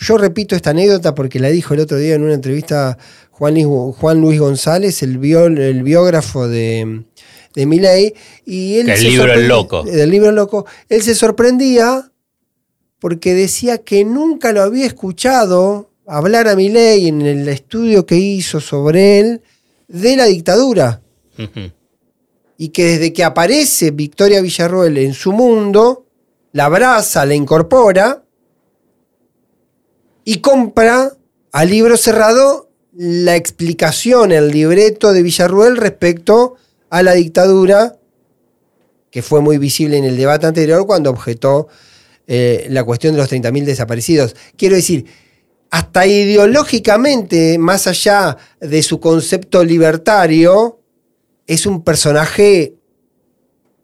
[0.00, 2.96] Yo repito esta anécdota porque la dijo el otro día en una entrevista
[3.30, 7.02] Juan Luis, Juan Luis González, el, bió- el biógrafo de,
[7.54, 8.14] de Milei,
[8.46, 9.82] y él libro El Loco.
[9.82, 10.66] Del libro El Loco.
[10.88, 12.10] Él se sorprendía
[12.98, 18.60] porque decía que nunca lo había escuchado hablar a Milei en el estudio que hizo
[18.60, 19.42] sobre él
[19.88, 21.02] de la dictadura
[22.58, 26.06] y que desde que aparece Victoria Villarroel en su mundo,
[26.52, 28.22] la abraza, la incorpora
[30.24, 31.12] y compra
[31.52, 36.56] a libro cerrado la explicación, el libreto de Villarruel respecto
[36.90, 37.96] a la dictadura,
[39.10, 41.68] que fue muy visible en el debate anterior cuando objetó
[42.26, 44.36] eh, la cuestión de los 30.000 desaparecidos.
[44.56, 45.06] Quiero decir,
[45.70, 50.80] hasta ideológicamente, más allá de su concepto libertario,
[51.46, 52.74] es un personaje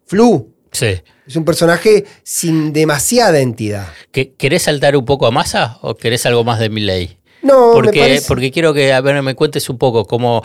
[0.06, 0.52] flu.
[0.72, 1.00] Sí.
[1.26, 3.88] Es un personaje sin demasiada entidad.
[4.12, 7.18] ¿Que- ¿Querés saltar un poco a masa o querés algo más de mi ley?
[7.42, 10.42] No, Porque, porque quiero que a ver, me cuentes un poco cómo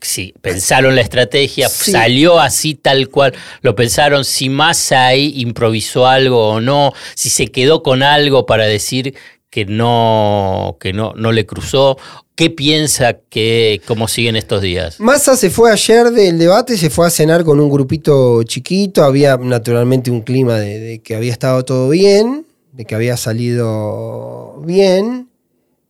[0.00, 1.92] si pensaron la estrategia, Sí.
[1.92, 7.46] salió así tal cual, lo pensaron, si Massa ahí improvisó algo o no, si se
[7.48, 9.14] quedó con algo para decir
[9.50, 11.96] que no, que no, no le cruzó.
[12.34, 15.00] ¿Qué piensa que cómo siguen estos días?
[15.00, 19.36] Massa se fue ayer del debate, se fue a cenar con un grupito chiquito, había
[19.38, 25.28] naturalmente un clima de, de que había estado todo bien, de que había salido bien.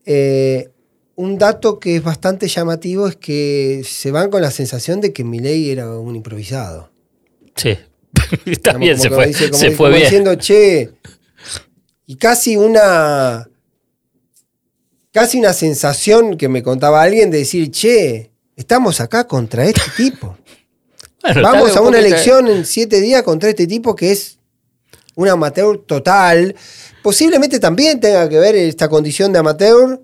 [0.07, 0.71] Eh,
[1.16, 5.25] un dato que es bastante llamativo es que se van con la sensación de que
[5.25, 6.90] Milei era un improvisado.
[7.57, 7.77] Sí.
[8.62, 10.03] También Como se fue, dice- como- se fue bien.
[10.05, 10.90] diciendo, che,
[12.09, 13.51] y casi una,
[15.12, 20.35] casi una sensación que me contaba alguien de decir, che, estamos acá contra este tipo.
[21.23, 24.38] Bueno, Vamos a una elección en siete días contra este tipo que es
[25.16, 26.57] un amateur total.
[27.03, 30.01] Posiblemente también tenga que ver esta condición de amateur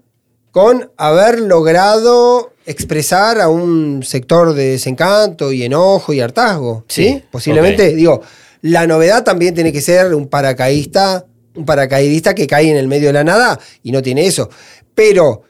[0.50, 6.84] con haber logrado expresar a un sector de desencanto y enojo y hartazgo.
[6.86, 7.04] ¿sí?
[7.04, 8.20] Sí, Posiblemente, digo,
[8.60, 13.08] la novedad también tiene que ser un paracaidista, un paracaidista que cae en el medio
[13.08, 14.50] de la nada y no tiene eso.
[14.94, 15.42] Pero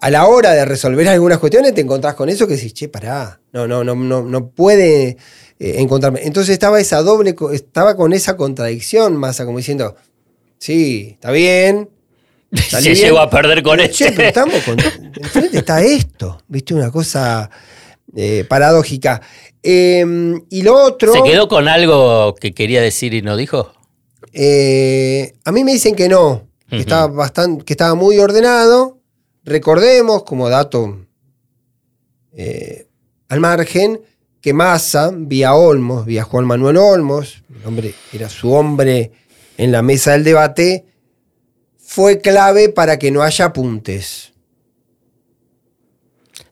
[0.00, 3.40] a la hora de resolver algunas cuestiones te encontrás con eso que decís, che, pará,
[3.52, 5.16] no, no, no, no, no puede
[5.58, 6.20] eh, encontrarme.
[6.24, 9.96] Entonces estaba esa doble, estaba con esa contradicción, Massa, como diciendo,
[10.58, 11.90] sí, está bien.
[12.68, 14.04] salí Se llegó a perder con este.
[14.04, 14.76] Che, pero estamos con.
[14.78, 17.50] Enfrente está esto, viste, una cosa
[18.14, 19.20] eh, paradójica.
[19.62, 20.04] Eh,
[20.50, 21.12] y lo otro.
[21.12, 23.72] ¿Se quedó con algo que quería decir y no dijo?
[24.32, 28.98] Eh, a mí me dicen que no, que, estaba bastante, que estaba muy ordenado.
[29.44, 31.06] Recordemos, como dato
[32.32, 32.88] eh,
[33.28, 34.00] al margen,
[34.40, 39.12] que Massa, vía Olmos, vía Juan Manuel Olmos, el hombre, era su hombre
[39.58, 40.86] en la mesa del debate,
[41.78, 44.32] fue clave para que no haya apuntes.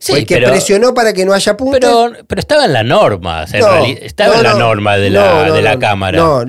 [0.00, 1.80] fue el que pero, presionó para que no haya apuntes.
[1.80, 4.52] pero, pero estaba en la norma, o sea, en No, realidad- estaba no, en la
[4.52, 4.58] no.
[4.60, 6.18] norma de la, no, de la no, Cámara.
[6.18, 6.44] No,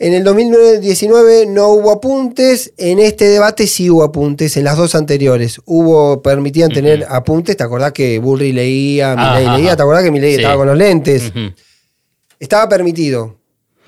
[0.00, 4.94] en el 2019 no hubo apuntes, en este debate sí hubo apuntes, en las dos
[4.94, 9.76] anteriores hubo, permitían tener apuntes, ¿te acordás que Bullrich leía, Milei Ajá, leía?
[9.76, 10.40] ¿Te acordás que Milei Sí.
[10.40, 11.32] estaba con los lentes?
[12.38, 13.36] Estaba permitido.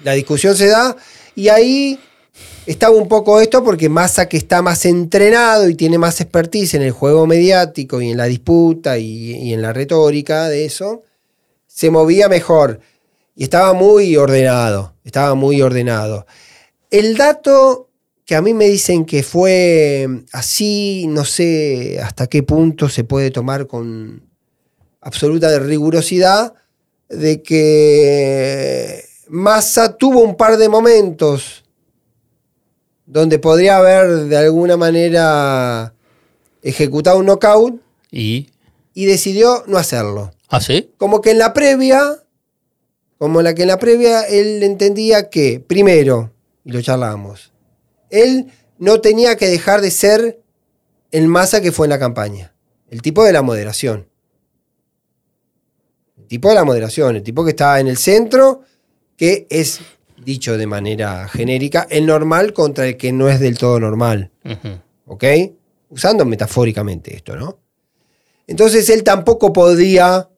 [0.03, 0.97] La discusión se da
[1.37, 1.99] y ahí
[2.67, 6.83] estaba un poco esto porque Massa que está más entrenado y tiene más expertise en
[6.83, 11.03] el juego mediático y en la disputa y, y en la retórica de eso,
[11.69, 12.81] se movía mejor
[13.35, 16.27] y estaba muy ordenado, estaba muy ordenado.
[16.91, 17.89] El dato
[18.25, 23.31] que a mí me dicen que fue así, no sé hasta qué punto se puede
[23.31, 24.29] tomar con
[25.01, 26.55] absoluta rigurosidad,
[27.09, 31.65] de que Massa tuvo un par de momentos
[33.05, 35.93] donde podría haber de alguna manera
[36.63, 37.81] ejecutado un knockout
[38.13, 38.51] ¿Y?
[38.95, 40.31] y decidió no hacerlo.
[40.49, 40.93] ¿Ah, sí?
[40.97, 42.23] Como que en la previa,
[43.21, 46.33] como la que en la previa él entendía que, primero,
[46.65, 47.53] y lo charlábamos,
[48.09, 48.47] él
[48.79, 50.41] no tenía que dejar de ser
[51.11, 52.55] el masa que fue en la campaña.
[52.89, 54.09] El tipo de la moderación.
[56.17, 58.63] El tipo de la moderación, el tipo que está en el centro,
[59.19, 59.81] que es,
[60.25, 64.31] dicho de manera genérica, el normal contra el que no es del todo normal.
[65.05, 65.25] ¿ok?
[65.91, 67.59] Usando metafóricamente esto, ¿no?
[68.47, 70.30] Entonces él tampoco podía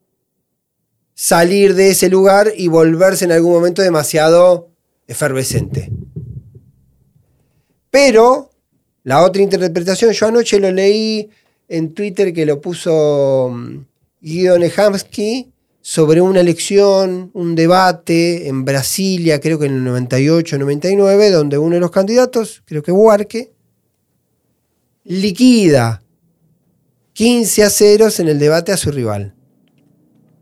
[1.23, 4.71] salir de ese lugar y volverse en algún momento demasiado
[5.07, 5.89] efervescente.
[7.93, 8.51] Pero
[9.05, 11.31] la otra interpretación, yo anoche lo leí
[11.69, 13.85] en Twitter que lo puso mm,
[14.21, 21.31] Guido Nehamsky sobre una elección, un debate en Brasilia, creo que en el 98, 99,
[21.31, 23.53] donde uno de los candidatos, creo que Huarque,
[25.05, 26.03] liquida
[27.13, 29.37] 15 a 0 en el debate a su rival.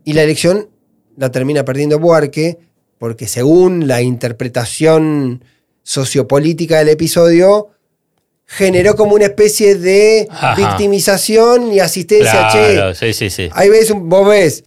[0.03, 0.70] Y la elección
[1.21, 2.57] la termina perdiendo Buarque,
[2.97, 5.43] porque según la interpretación
[5.83, 7.69] sociopolítica del episodio,
[8.47, 10.55] generó como una especie de Ajá.
[10.55, 12.47] victimización y asistencia.
[12.51, 13.49] Claro, Che, sí, sí, sí.
[13.53, 14.63] Ahí ves, vos ves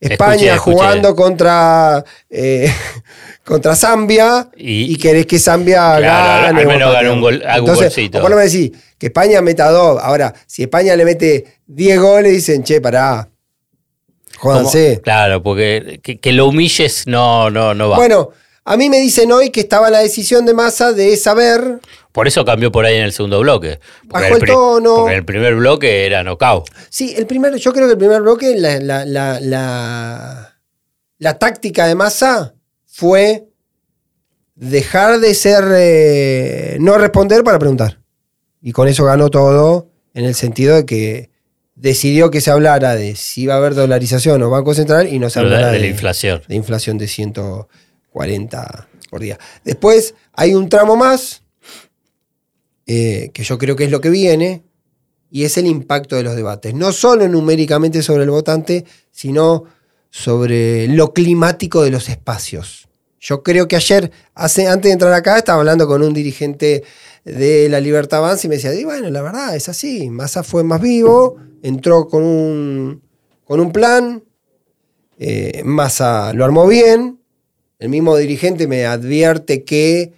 [0.00, 0.76] España Escuché, escuché.
[0.76, 2.72] jugando contra, eh,
[3.44, 6.60] contra Zambia Y- y, querés que Zambia Claro, gane.
[6.60, 8.18] al menos gane un gol- algún Entonces, golcito.
[8.18, 9.98] o por lo menos decís que España meta dos.
[10.00, 13.28] Ahora, si España le mete 10 goles, dicen, che, pará.
[14.40, 15.00] Jódanse.
[15.02, 17.96] Claro, porque que, que lo humilles no, no, no va.
[17.96, 18.30] Bueno,
[18.64, 21.80] a mí me dicen hoy que estaba la decisión de Massa de saber.
[22.12, 23.80] por eso cambió por ahí en el segundo bloque.
[24.08, 24.94] Porque Bajó en el tono.
[24.96, 26.68] Porque en el primer bloque era knockout.
[26.88, 30.56] Sí, el primer, yo creo que el primer bloque, la, la, la, la,
[31.18, 32.54] la táctica de Massa
[32.86, 33.46] fue
[34.54, 35.64] dejar de ser.
[35.72, 37.98] eh, no responder para preguntar.
[38.62, 41.30] Y con eso ganó todo, en el sentido de que
[41.80, 45.30] decidió que se hablara de si iba a haber dolarización o Banco Central y no
[45.30, 46.42] se hablara de de, la inflación.
[46.46, 49.38] de inflación de 140 por día.
[49.64, 51.42] Después hay un tramo más,
[52.86, 54.62] eh, que yo creo que es lo que viene,
[55.30, 56.74] y es el impacto de los debates.
[56.74, 59.64] No solo numéricamente sobre el votante, sino
[60.10, 62.88] sobre lo climático de los espacios.
[63.20, 66.82] Yo creo que ayer, hace, antes de entrar acá, estaba hablando con un dirigente
[67.24, 70.64] de la Libertad Avanza y me decía, y bueno, la verdad es así, Massa fue
[70.64, 73.02] más vivo, entró con un,
[73.44, 74.22] con un plan,
[75.18, 77.20] eh, Massa lo armó bien,
[77.78, 80.12] el mismo dirigente me advierte que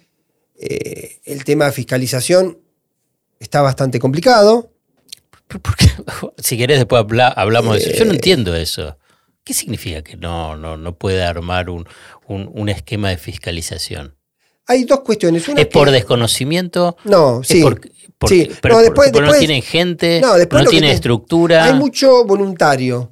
[0.59, 2.59] eh, el tema de fiscalización
[3.39, 4.71] está bastante complicado.
[6.37, 7.91] Si querés después habla- hablamos de eso.
[7.99, 8.15] Yo no Eh.
[8.15, 8.97] entiendo eso.
[9.43, 11.85] ¿Qué significa que no, no, no puede armar un,
[12.27, 14.15] un- un esquema de fiscalización?
[14.67, 15.47] Hay dos cuestiones.
[15.47, 16.95] Una ¿Es que- por desconocimiento?
[17.03, 17.61] No, ¿Es sí.
[17.61, 17.81] por-
[18.17, 18.49] por- Sí.
[18.61, 21.65] pero No, después- no tienen gente, No, no, después lo que tiene te- estructura.
[21.65, 23.11] Hay mucho voluntario.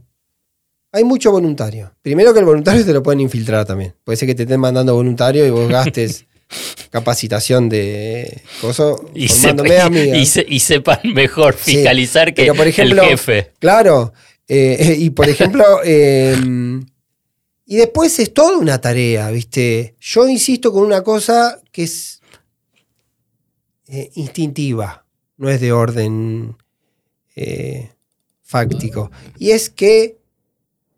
[0.93, 1.93] Hay mucho voluntario.
[2.01, 3.95] Primero que el voluntario te lo pueden infiltrar también.
[4.03, 6.25] Puede ser que te estén mandando voluntario y vos gastes
[6.89, 9.27] capacitación de coso y,
[9.79, 10.17] amigas.
[10.17, 13.51] y se- y sepan mejor Sí, fiscalizar que pero, por ejemplo, el jefe.
[13.59, 14.13] Claro.
[14.47, 16.35] eh, y por ejemplo, eh,
[17.71, 19.95] y después es toda una tarea, ¿viste?
[20.01, 22.21] Yo insisto con una cosa que es
[23.87, 25.05] eh, instintiva,
[25.37, 26.57] no es de orden
[27.33, 27.93] eh,
[28.41, 29.09] fáctico.
[29.37, 30.17] Y es que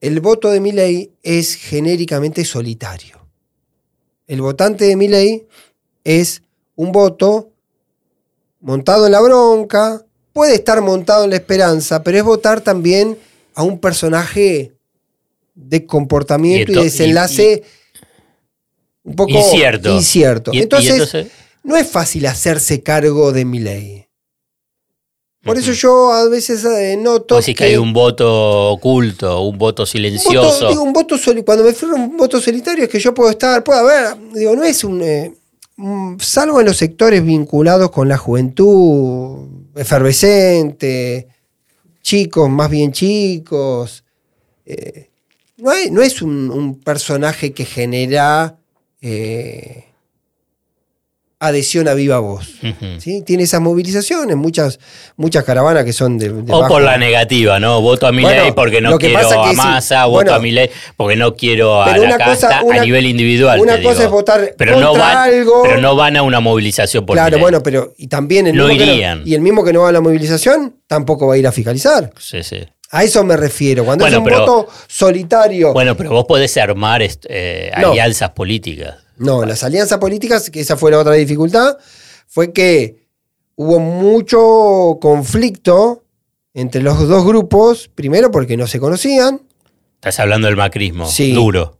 [0.01, 3.19] el voto de Milley es genéricamente solitario.
[4.25, 5.45] El votante de Milley
[6.03, 6.41] es
[6.73, 7.51] un voto
[8.61, 13.19] montado en la bronca, puede estar montado en la esperanza, pero es votar también
[13.53, 14.73] a un personaje
[15.55, 17.63] de comportamiento y, desenlace
[19.03, 19.93] un poco Incierto.
[19.95, 20.51] incierto.
[20.53, 21.27] Entonces, entonces-
[21.63, 23.99] no es fácil hacerse cargo de mi ley.
[25.43, 29.57] Por eso yo a veces eh, noto Vos decís que hay un voto oculto, un
[29.57, 30.41] voto un silencioso.
[30.53, 33.13] voto, digo, un voto soli- cuando me refiero a un voto solitario es que yo
[33.13, 35.33] puedo estar, puedo haber, digo, no es un, eh,
[36.19, 41.27] salvo en los sectores vinculados con la juventud efervescente,
[42.01, 44.05] chicos, más bien chicos,
[44.65, 45.09] eh,
[45.63, 48.57] no, hay- no es un, un personaje que genera
[49.01, 49.85] eh,
[51.39, 52.47] adhesión a viva voz.
[52.99, 53.21] ¿sí?
[53.21, 54.79] Tiene esas movilizaciones, muchas,
[55.17, 56.29] muchas caravanas que son de...
[56.29, 57.81] de O bajo- por la negativa, ¿no?
[57.81, 59.55] Voto a mi Bueno, ley porque no quiero a sí.
[59.57, 62.63] Massa, voto Bueno, a mi ley porque no quiero a pero la una cosa- casta
[62.63, 63.59] una- a nivel individual.
[63.59, 64.03] una cosa digo.
[64.03, 65.63] es votar pero no van, algo.
[65.63, 68.85] Pero no van a una movilización por Claro, bueno, pero y también el No mismo
[68.85, 69.23] que irían.
[69.25, 72.09] y el mismo que no va a la movilización tampoco va a ir a fiscalizar.
[72.19, 72.59] Sí, sí.
[72.95, 73.83] A eso me refiero.
[73.85, 75.73] Cuando Bueno, es un pero- voto solitario.
[75.73, 77.89] Bueno, pero vos podés armar est- eh, No.
[77.89, 78.97] alianzas políticas.
[79.17, 81.77] no, las alianzas políticas, que esa fue la otra dificultad,
[82.27, 83.07] fue que
[83.55, 86.03] hubo mucho conflicto
[86.53, 87.89] entre los dos grupos.
[87.93, 89.41] Primero porque no se conocían.
[89.95, 91.31] Estás hablando del macrismo, Sí.
[91.33, 91.79] duro.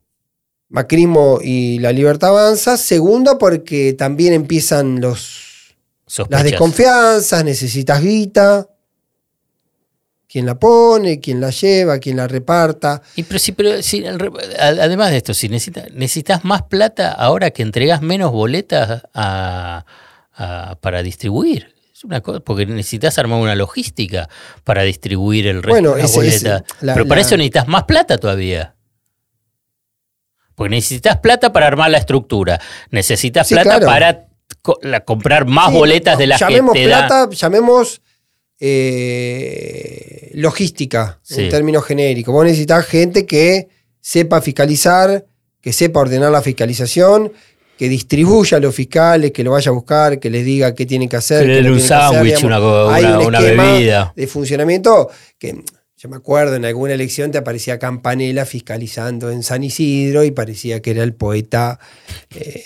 [0.70, 2.78] Macrismo y la libertad avanza.
[2.78, 5.76] Segundo, porque también empiezan los,
[6.30, 8.68] las desconfianzas, necesitas guita.
[10.34, 11.20] ¿Quién la pone?
[11.20, 12.00] ¿Quién la lleva?
[12.00, 13.04] ¿Quién la reparta?
[13.16, 14.04] Y pero, sí, pero sí,
[14.60, 19.86] además de esto, si necesitas, necesitas más plata ahora que entregas menos boletas a-
[20.36, 21.76] a- para distribuir.
[21.94, 24.28] Es una cosa, porque necesitas armar una logística
[24.64, 26.64] para distribuir el resto Bueno, de las ese boletas.
[26.82, 28.74] la- pero para la- eso necesitas más plata todavía.
[30.56, 32.60] Porque necesitas plata para armar la estructura.
[32.90, 33.86] Necesitas Sí, plata claro.
[33.86, 34.26] para
[34.64, 37.08] co- comprar más Sí, boletas de las que llamemos te da.
[37.08, 38.02] plata, llamemos
[38.66, 41.42] eh, logística Sí.
[41.44, 42.34] en términos genéricos.
[42.34, 43.68] Vos necesitas gente que
[44.02, 45.26] sepa fiscalizar,
[45.62, 47.32] que sepa ordenar la fiscalización,
[47.78, 51.10] que distribuya a los fiscales, que lo vaya a buscar, que les diga qué tienen
[51.10, 51.46] que hacer.
[51.46, 54.14] Que no un sándwich, una una- un una bebida.
[54.16, 55.64] De funcionamiento que
[55.98, 60.82] yo me acuerdo en alguna elección te aparecía Campanella fiscalizando en San Isidro y parecía
[60.82, 61.80] que era el poeta
[62.36, 62.64] eh,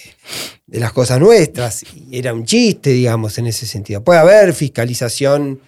[0.65, 1.83] de las cosas nuestras.
[1.95, 4.03] Y era un chiste, digamos, en ese sentido.
[4.03, 5.59] Puede haber fiscalización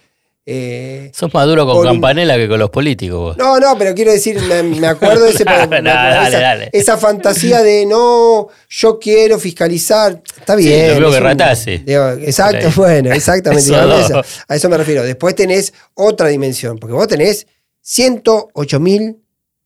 [0.52, 3.18] eh, Sos más duro con Por un- Campanella que con los políticos.
[3.18, 3.36] vos.
[3.36, 6.40] no, no, pero quiero decir, me, me acuerdo de ese, me acuerdo No, dale, esa,
[6.40, 6.70] dale.
[6.72, 10.20] esa fantasía de no, yo quiero fiscalizar.
[10.38, 10.88] Está Sí, bien.
[10.88, 11.76] lo mismo es que Ratazzi.
[11.78, 13.70] digo, exacto, bueno, exactamente.
[13.70, 14.22] Eso.
[14.48, 15.04] a eso me refiero.
[15.04, 17.46] Después tenés otra dimensión, porque vos tenés
[17.82, 19.16] 108 mil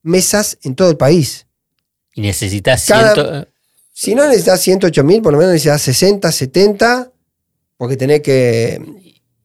[0.03, 1.47] mesas en todo el país.
[2.15, 3.47] Y necesitas ciento...
[3.97, 7.13] Si no necesitas 108 mil, por lo menos necesitas 60, 70,
[7.77, 8.81] porque tenés que.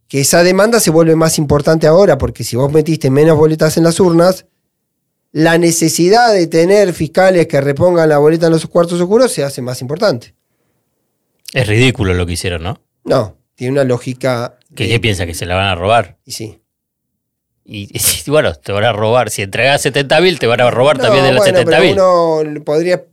[0.09, 3.83] Que esa demanda se vuelve más importante ahora, porque si vos metiste menos boletas en
[3.85, 4.45] las urnas,
[5.31, 9.61] la necesidad de tener fiscales que repongan la boleta en los cuartos oscuros se hace
[9.61, 10.33] más importante.
[11.53, 12.81] Es ridículo lo que hicieron, ¿no?
[13.05, 14.57] No, tiene una lógica.
[14.75, 15.25] ¿Qué, de- piensa?
[15.27, 16.17] ¿Que se la van a robar?
[16.25, 16.59] Y sí.
[17.63, 17.89] Y,
[18.25, 19.29] y bueno, te van a robar.
[19.29, 21.93] Si entregas 70.000, te van a robar No, también de los bueno, pero 70.000.
[22.47, 23.05] Uno podría.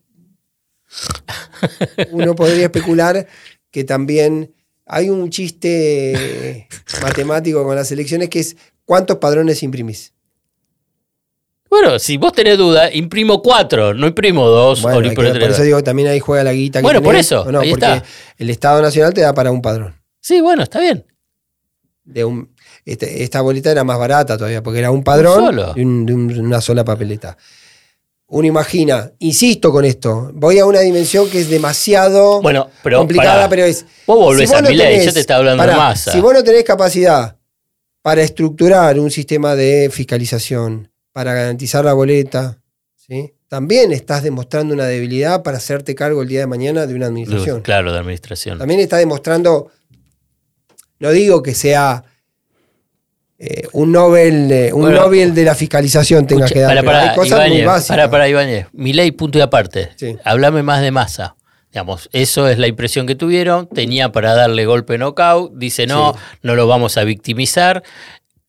[2.12, 3.26] uno podría especular
[3.70, 4.54] que también
[4.86, 6.68] hay un chiste
[7.02, 10.12] matemático con las elecciones que es cuántos padrones imprimís.
[11.68, 14.82] Bueno, si vos tenés duda, imprimo cuatro, no imprimo dos.
[14.82, 16.78] Bueno, o imprimo que- por eso digo que también ahí juega la guita.
[16.78, 17.60] que Bueno, por eso, ¿o no?
[17.60, 18.04] ahí porque está.
[18.38, 19.94] el Estado Nacional te da para un padrón.
[20.20, 21.04] Sí, bueno, está bien.
[22.04, 26.06] De un, este- esta bolita era más barata todavía, porque era un padrón de, un-
[26.06, 27.36] de un- una sola papeleta.
[28.28, 33.34] Uno imagina, insisto con esto, voy a una dimensión que es demasiado Bueno, pero complicada,
[33.34, 33.48] pará.
[33.48, 33.84] pero es.
[34.06, 36.12] Vos volvés vos a no mi ley, yo te estaba hablando pará, de masa.
[36.12, 37.36] Si vos no tenés capacidad
[38.02, 42.58] para estructurar un sistema de fiscalización, para garantizar la boleta,
[42.96, 43.32] ¿sí?
[43.48, 47.62] también estás demostrando una debilidad para hacerte cargo el día de mañana de una administración.
[47.62, 48.58] Claro, de administración.
[48.58, 49.70] También está demostrando,
[50.98, 52.04] no digo que sea
[53.38, 57.10] eh, un Nobel, eh, un Bueno, Nobel de la fiscalización tenga que dar, para, para,
[57.10, 57.88] hay cosas muy básicas.
[57.88, 58.66] para, para, Ibáñez.
[58.72, 59.90] Mi ley, punto y aparte.
[59.96, 60.16] Sí.
[60.24, 61.36] Háblame más de masa.
[61.70, 63.68] Digamos, eso es la impresión que tuvieron.
[63.68, 65.52] Tenía para darle golpe knockout.
[65.56, 66.18] Dice, no, Sí.
[66.42, 67.82] no lo vamos a victimizar.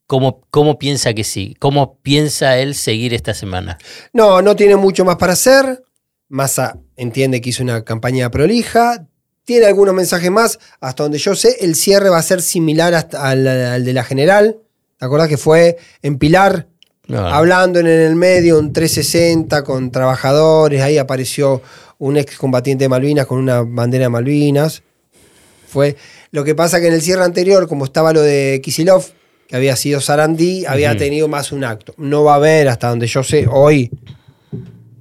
[0.05, 1.53] ¿Cómo, ¿Cómo piensa que sí?
[1.59, 3.77] ¿Cómo piensa él seguir esta semana?
[4.13, 5.83] No, no tiene mucho más para hacer.
[6.29, 9.05] Massa entiende que hizo una campaña prolija.
[9.43, 10.59] Tiene algunos mensajes más.
[10.79, 14.59] Hasta donde yo sé, el cierre va a ser similar al de la general.
[14.97, 16.67] ¿Te acordás que fue en Pilar?
[17.09, 20.81] Hablando en el medio, un 360 con trabajadores.
[20.81, 21.61] Ahí apareció
[21.99, 24.83] un excombatiente de Malvinas con una bandera de Malvinas.
[25.67, 25.95] Fue.
[26.31, 29.05] Lo que pasa que en el cierre anterior, como estaba lo de Kisilov,
[29.47, 31.93] que había sido Sarandí, había tenido más un acto.
[31.97, 33.89] No va a haber, hasta donde yo sé, hoy,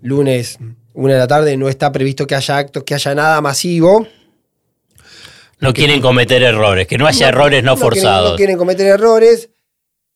[0.02, 0.58] lunes,
[0.94, 4.06] una de la tarde, no está previsto que haya actos, que haya nada masivo.
[5.58, 8.32] no quieren cometer errores, que no haya errores no, forzados.
[8.32, 9.50] no quieren cometer errores.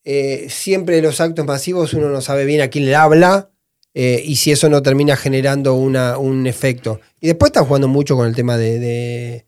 [0.03, 3.49] Eh, siempre los actos masivos uno no sabe bien a quién le habla
[3.93, 6.99] eh, y si eso no termina generando una- un efecto.
[7.19, 9.45] Y después están jugando mucho con el tema de, de-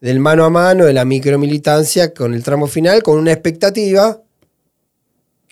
[0.00, 4.22] del mano a mano, de la micromilitancia, con el tramo final, con una expectativa.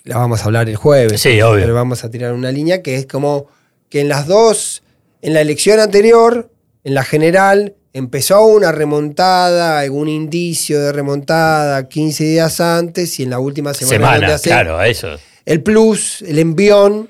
[0.04, 1.20] La vamos a hablar el jueves.
[1.20, 1.62] Sí, obvio.
[1.62, 3.48] Pero vamos a tirar una línea que es como
[3.88, 4.82] que en las dos,
[5.22, 6.50] en la elección anterior,
[6.84, 13.30] en la general, empezó una remontada, algún indicio de remontada 15 días antes y en
[13.30, 15.16] la última semana, Semana, hace claro, eso.
[15.44, 17.08] el plus, el envión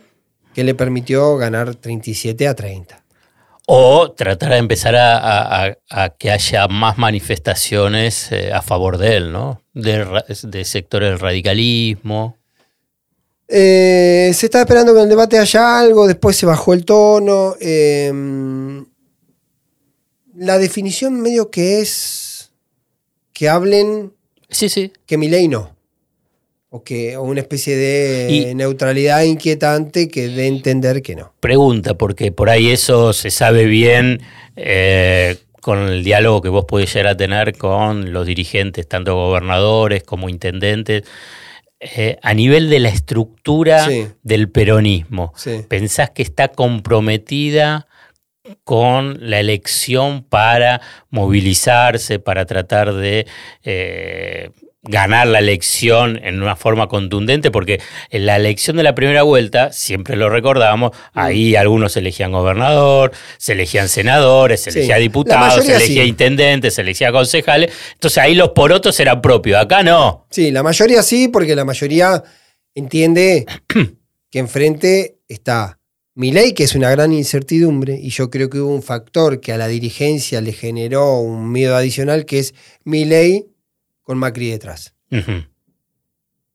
[0.55, 3.03] que le permitió ganar 37 a 30.
[3.69, 8.97] O tratar de empezar a, a- a- a que haya más manifestaciones eh, a favor
[8.97, 9.61] de él, ¿no?
[9.75, 10.07] De,
[10.45, 12.37] de sectores del radicalismo.
[13.49, 17.55] Eh, se estaba esperando que en el debate haya algo, después se bajó el tono.
[17.61, 18.83] eh,
[20.37, 22.53] la definición medio que es
[23.33, 24.13] que hablen
[24.51, 24.93] Sí, sí.
[25.07, 25.75] que mi ley no.
[26.71, 31.33] O que o una especie de Y- neutralidad inquietante que dé entender que no.
[31.41, 34.21] Pregunta, porque por ahí eso se sabe bien
[34.57, 40.03] eh, con el diálogo que vos podés llegar a tener con los dirigentes, tanto gobernadores
[40.03, 41.03] como intendentes.
[41.79, 44.07] Eh, a nivel de la estructura Sí.
[44.23, 45.61] del peronismo, Sí.
[45.69, 47.87] ¿pensás que está comprometida
[48.65, 50.81] con la elección para
[51.11, 53.27] movilizarse, para tratar de
[53.65, 54.51] eh,
[54.89, 57.51] ganar la elección en una forma contundente?
[57.51, 57.81] Porque
[58.11, 61.19] en la elección de la primera vuelta, siempre lo recordamos, Mm.
[61.19, 64.79] ahí algunos elegían gobernador, se elegían senadores, se Sí.
[64.79, 66.09] elegía La diputados, se elegía sí.
[66.09, 67.73] intendentes, se elegía concejales.
[67.95, 70.27] Entonces ahí los porotos eran propios, acá no.
[70.31, 72.23] Sí, la mayoría sí, porque la mayoría
[72.75, 73.45] entiende
[74.31, 75.76] que enfrente está
[76.17, 79.53] mi ley, que es una gran incertidumbre, y yo creo que hubo un factor que
[79.53, 82.55] a la dirigencia le generó un miedo adicional, que es
[82.85, 83.47] mi ley
[84.03, 84.95] con Macri detrás.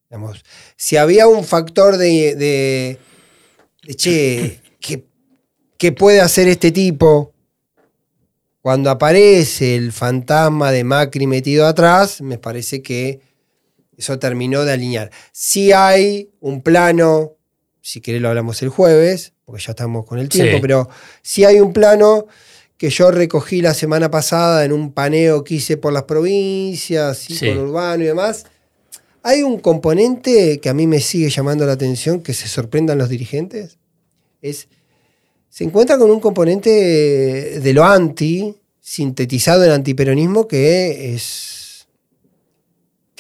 [0.09, 0.43] Digamos,
[0.75, 2.97] si había un factor de, de,
[3.85, 5.05] de, che, ¿qué,
[5.77, 7.31] qué puede hacer este tipo?
[8.61, 13.21] Cuando aparece el fantasma de Macri metido atrás, me parece que
[14.01, 15.11] Eso terminó de alinear.
[15.31, 17.37] Si hay un plano,
[17.81, 20.61] si querés lo hablamos el jueves, porque ya estamos con el tiempo, Sí.
[20.61, 20.89] pero
[21.21, 22.25] si hay un plano
[22.77, 27.35] que yo recogí la semana pasada en un paneo que hice por las provincias, y
[27.35, 27.47] Sí.
[27.49, 28.45] con Urbano y demás.
[29.21, 33.07] Hay un componente que a mí me sigue llamando la atención, que se sorprendan los
[33.09, 33.77] dirigentes.
[34.41, 34.67] Es,
[35.47, 41.60] se encuentra con un componente de lo anti, sintetizado en antiperonismo, que es,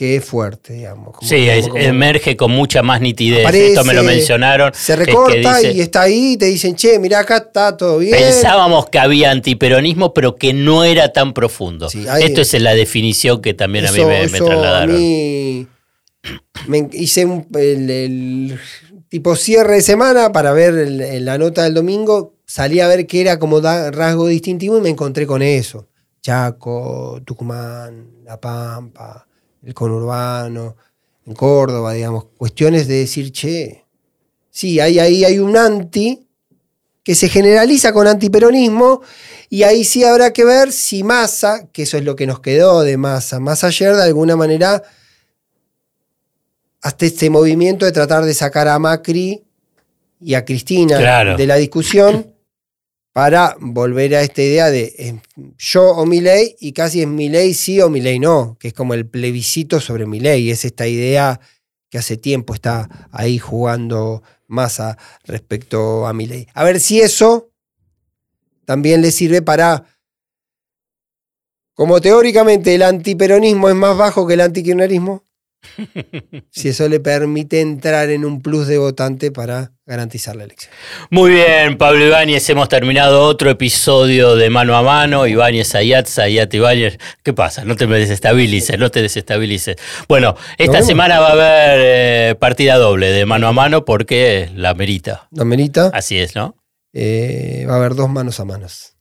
[0.01, 1.13] que es fuerte, digamos.
[1.13, 3.41] Como- Sí, como- es- como- emerge con mucha más nitidez.
[3.41, 4.73] Aparece, Esto me lo mencionaron.
[4.73, 7.99] Se que recorta dice- y está ahí y te dicen, che, mirá, acá está todo
[7.99, 8.11] bien.
[8.17, 11.87] Pensábamos que había antiperonismo, pero que no era tan profundo.
[11.87, 14.95] Sí, Esto es la definición que también a mí me, trasladaron.
[14.95, 15.67] A mí
[16.67, 18.59] me hice un- el, el
[19.07, 22.33] tipo cierre de semana para ver el- la nota del domingo.
[22.47, 25.87] Salí a ver qué era como da- rasgo distintivo y me encontré con eso.
[26.23, 29.27] Chaco, Tucumán, La Pampa,
[29.63, 30.75] el conurbano,
[31.25, 32.25] en Córdoba, digamos.
[32.37, 33.85] Cuestiones de decir, che,
[34.49, 36.27] sí, ahí, ahí hay un anti
[37.03, 39.01] que se generaliza con antiperonismo
[39.49, 42.81] y ahí sí habrá que ver si Massa, que eso es lo que nos quedó
[42.81, 44.83] de Massa, más ayer de alguna manera,
[46.81, 49.43] hasta este movimiento de tratar de sacar a Macri
[50.19, 51.37] y a Cristina Claro.
[51.37, 52.33] de la discusión
[53.13, 55.21] para volver a esta idea de eh,
[55.57, 58.69] yo o mi ley y casi es mi ley sí o mi ley no, que
[58.69, 61.39] es como el plebiscito sobre mi ley, es esta idea
[61.89, 66.47] que hace tiempo está ahí jugando Massa respecto a mi ley.
[66.53, 67.51] A ver si eso
[68.65, 69.85] también le sirve para,
[71.73, 75.25] como teóricamente el antiperonismo es más bajo que el antikirchnerismo,
[76.49, 80.71] si eso le permite entrar en un plus de votante para garantizar la elección.
[81.09, 85.27] Muy bien, Pablo Ibáñez, hemos terminado otro episodio de Mano a Mano.
[85.27, 86.97] Ibáñez, Ayat, Ayat, Ibáñez.
[87.23, 87.65] ¿Qué pasa?
[87.65, 89.75] No te me desestabilices, no te desestabilices.
[90.07, 94.73] Bueno, esta semana va a haber eh, partida doble de Mano a Mano porque la
[94.73, 95.27] merita.
[95.31, 96.55] Domenita, Así es, ¿no?
[96.93, 98.95] eh, va a haber dos manos a manos.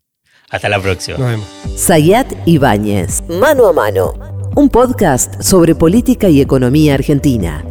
[0.49, 1.17] Hasta la próxima.
[1.19, 1.47] Nos vemos.
[1.77, 4.15] Sayat Ibáñez, Mano a Mano,
[4.57, 7.65] un podcast sobre política y economía argentina.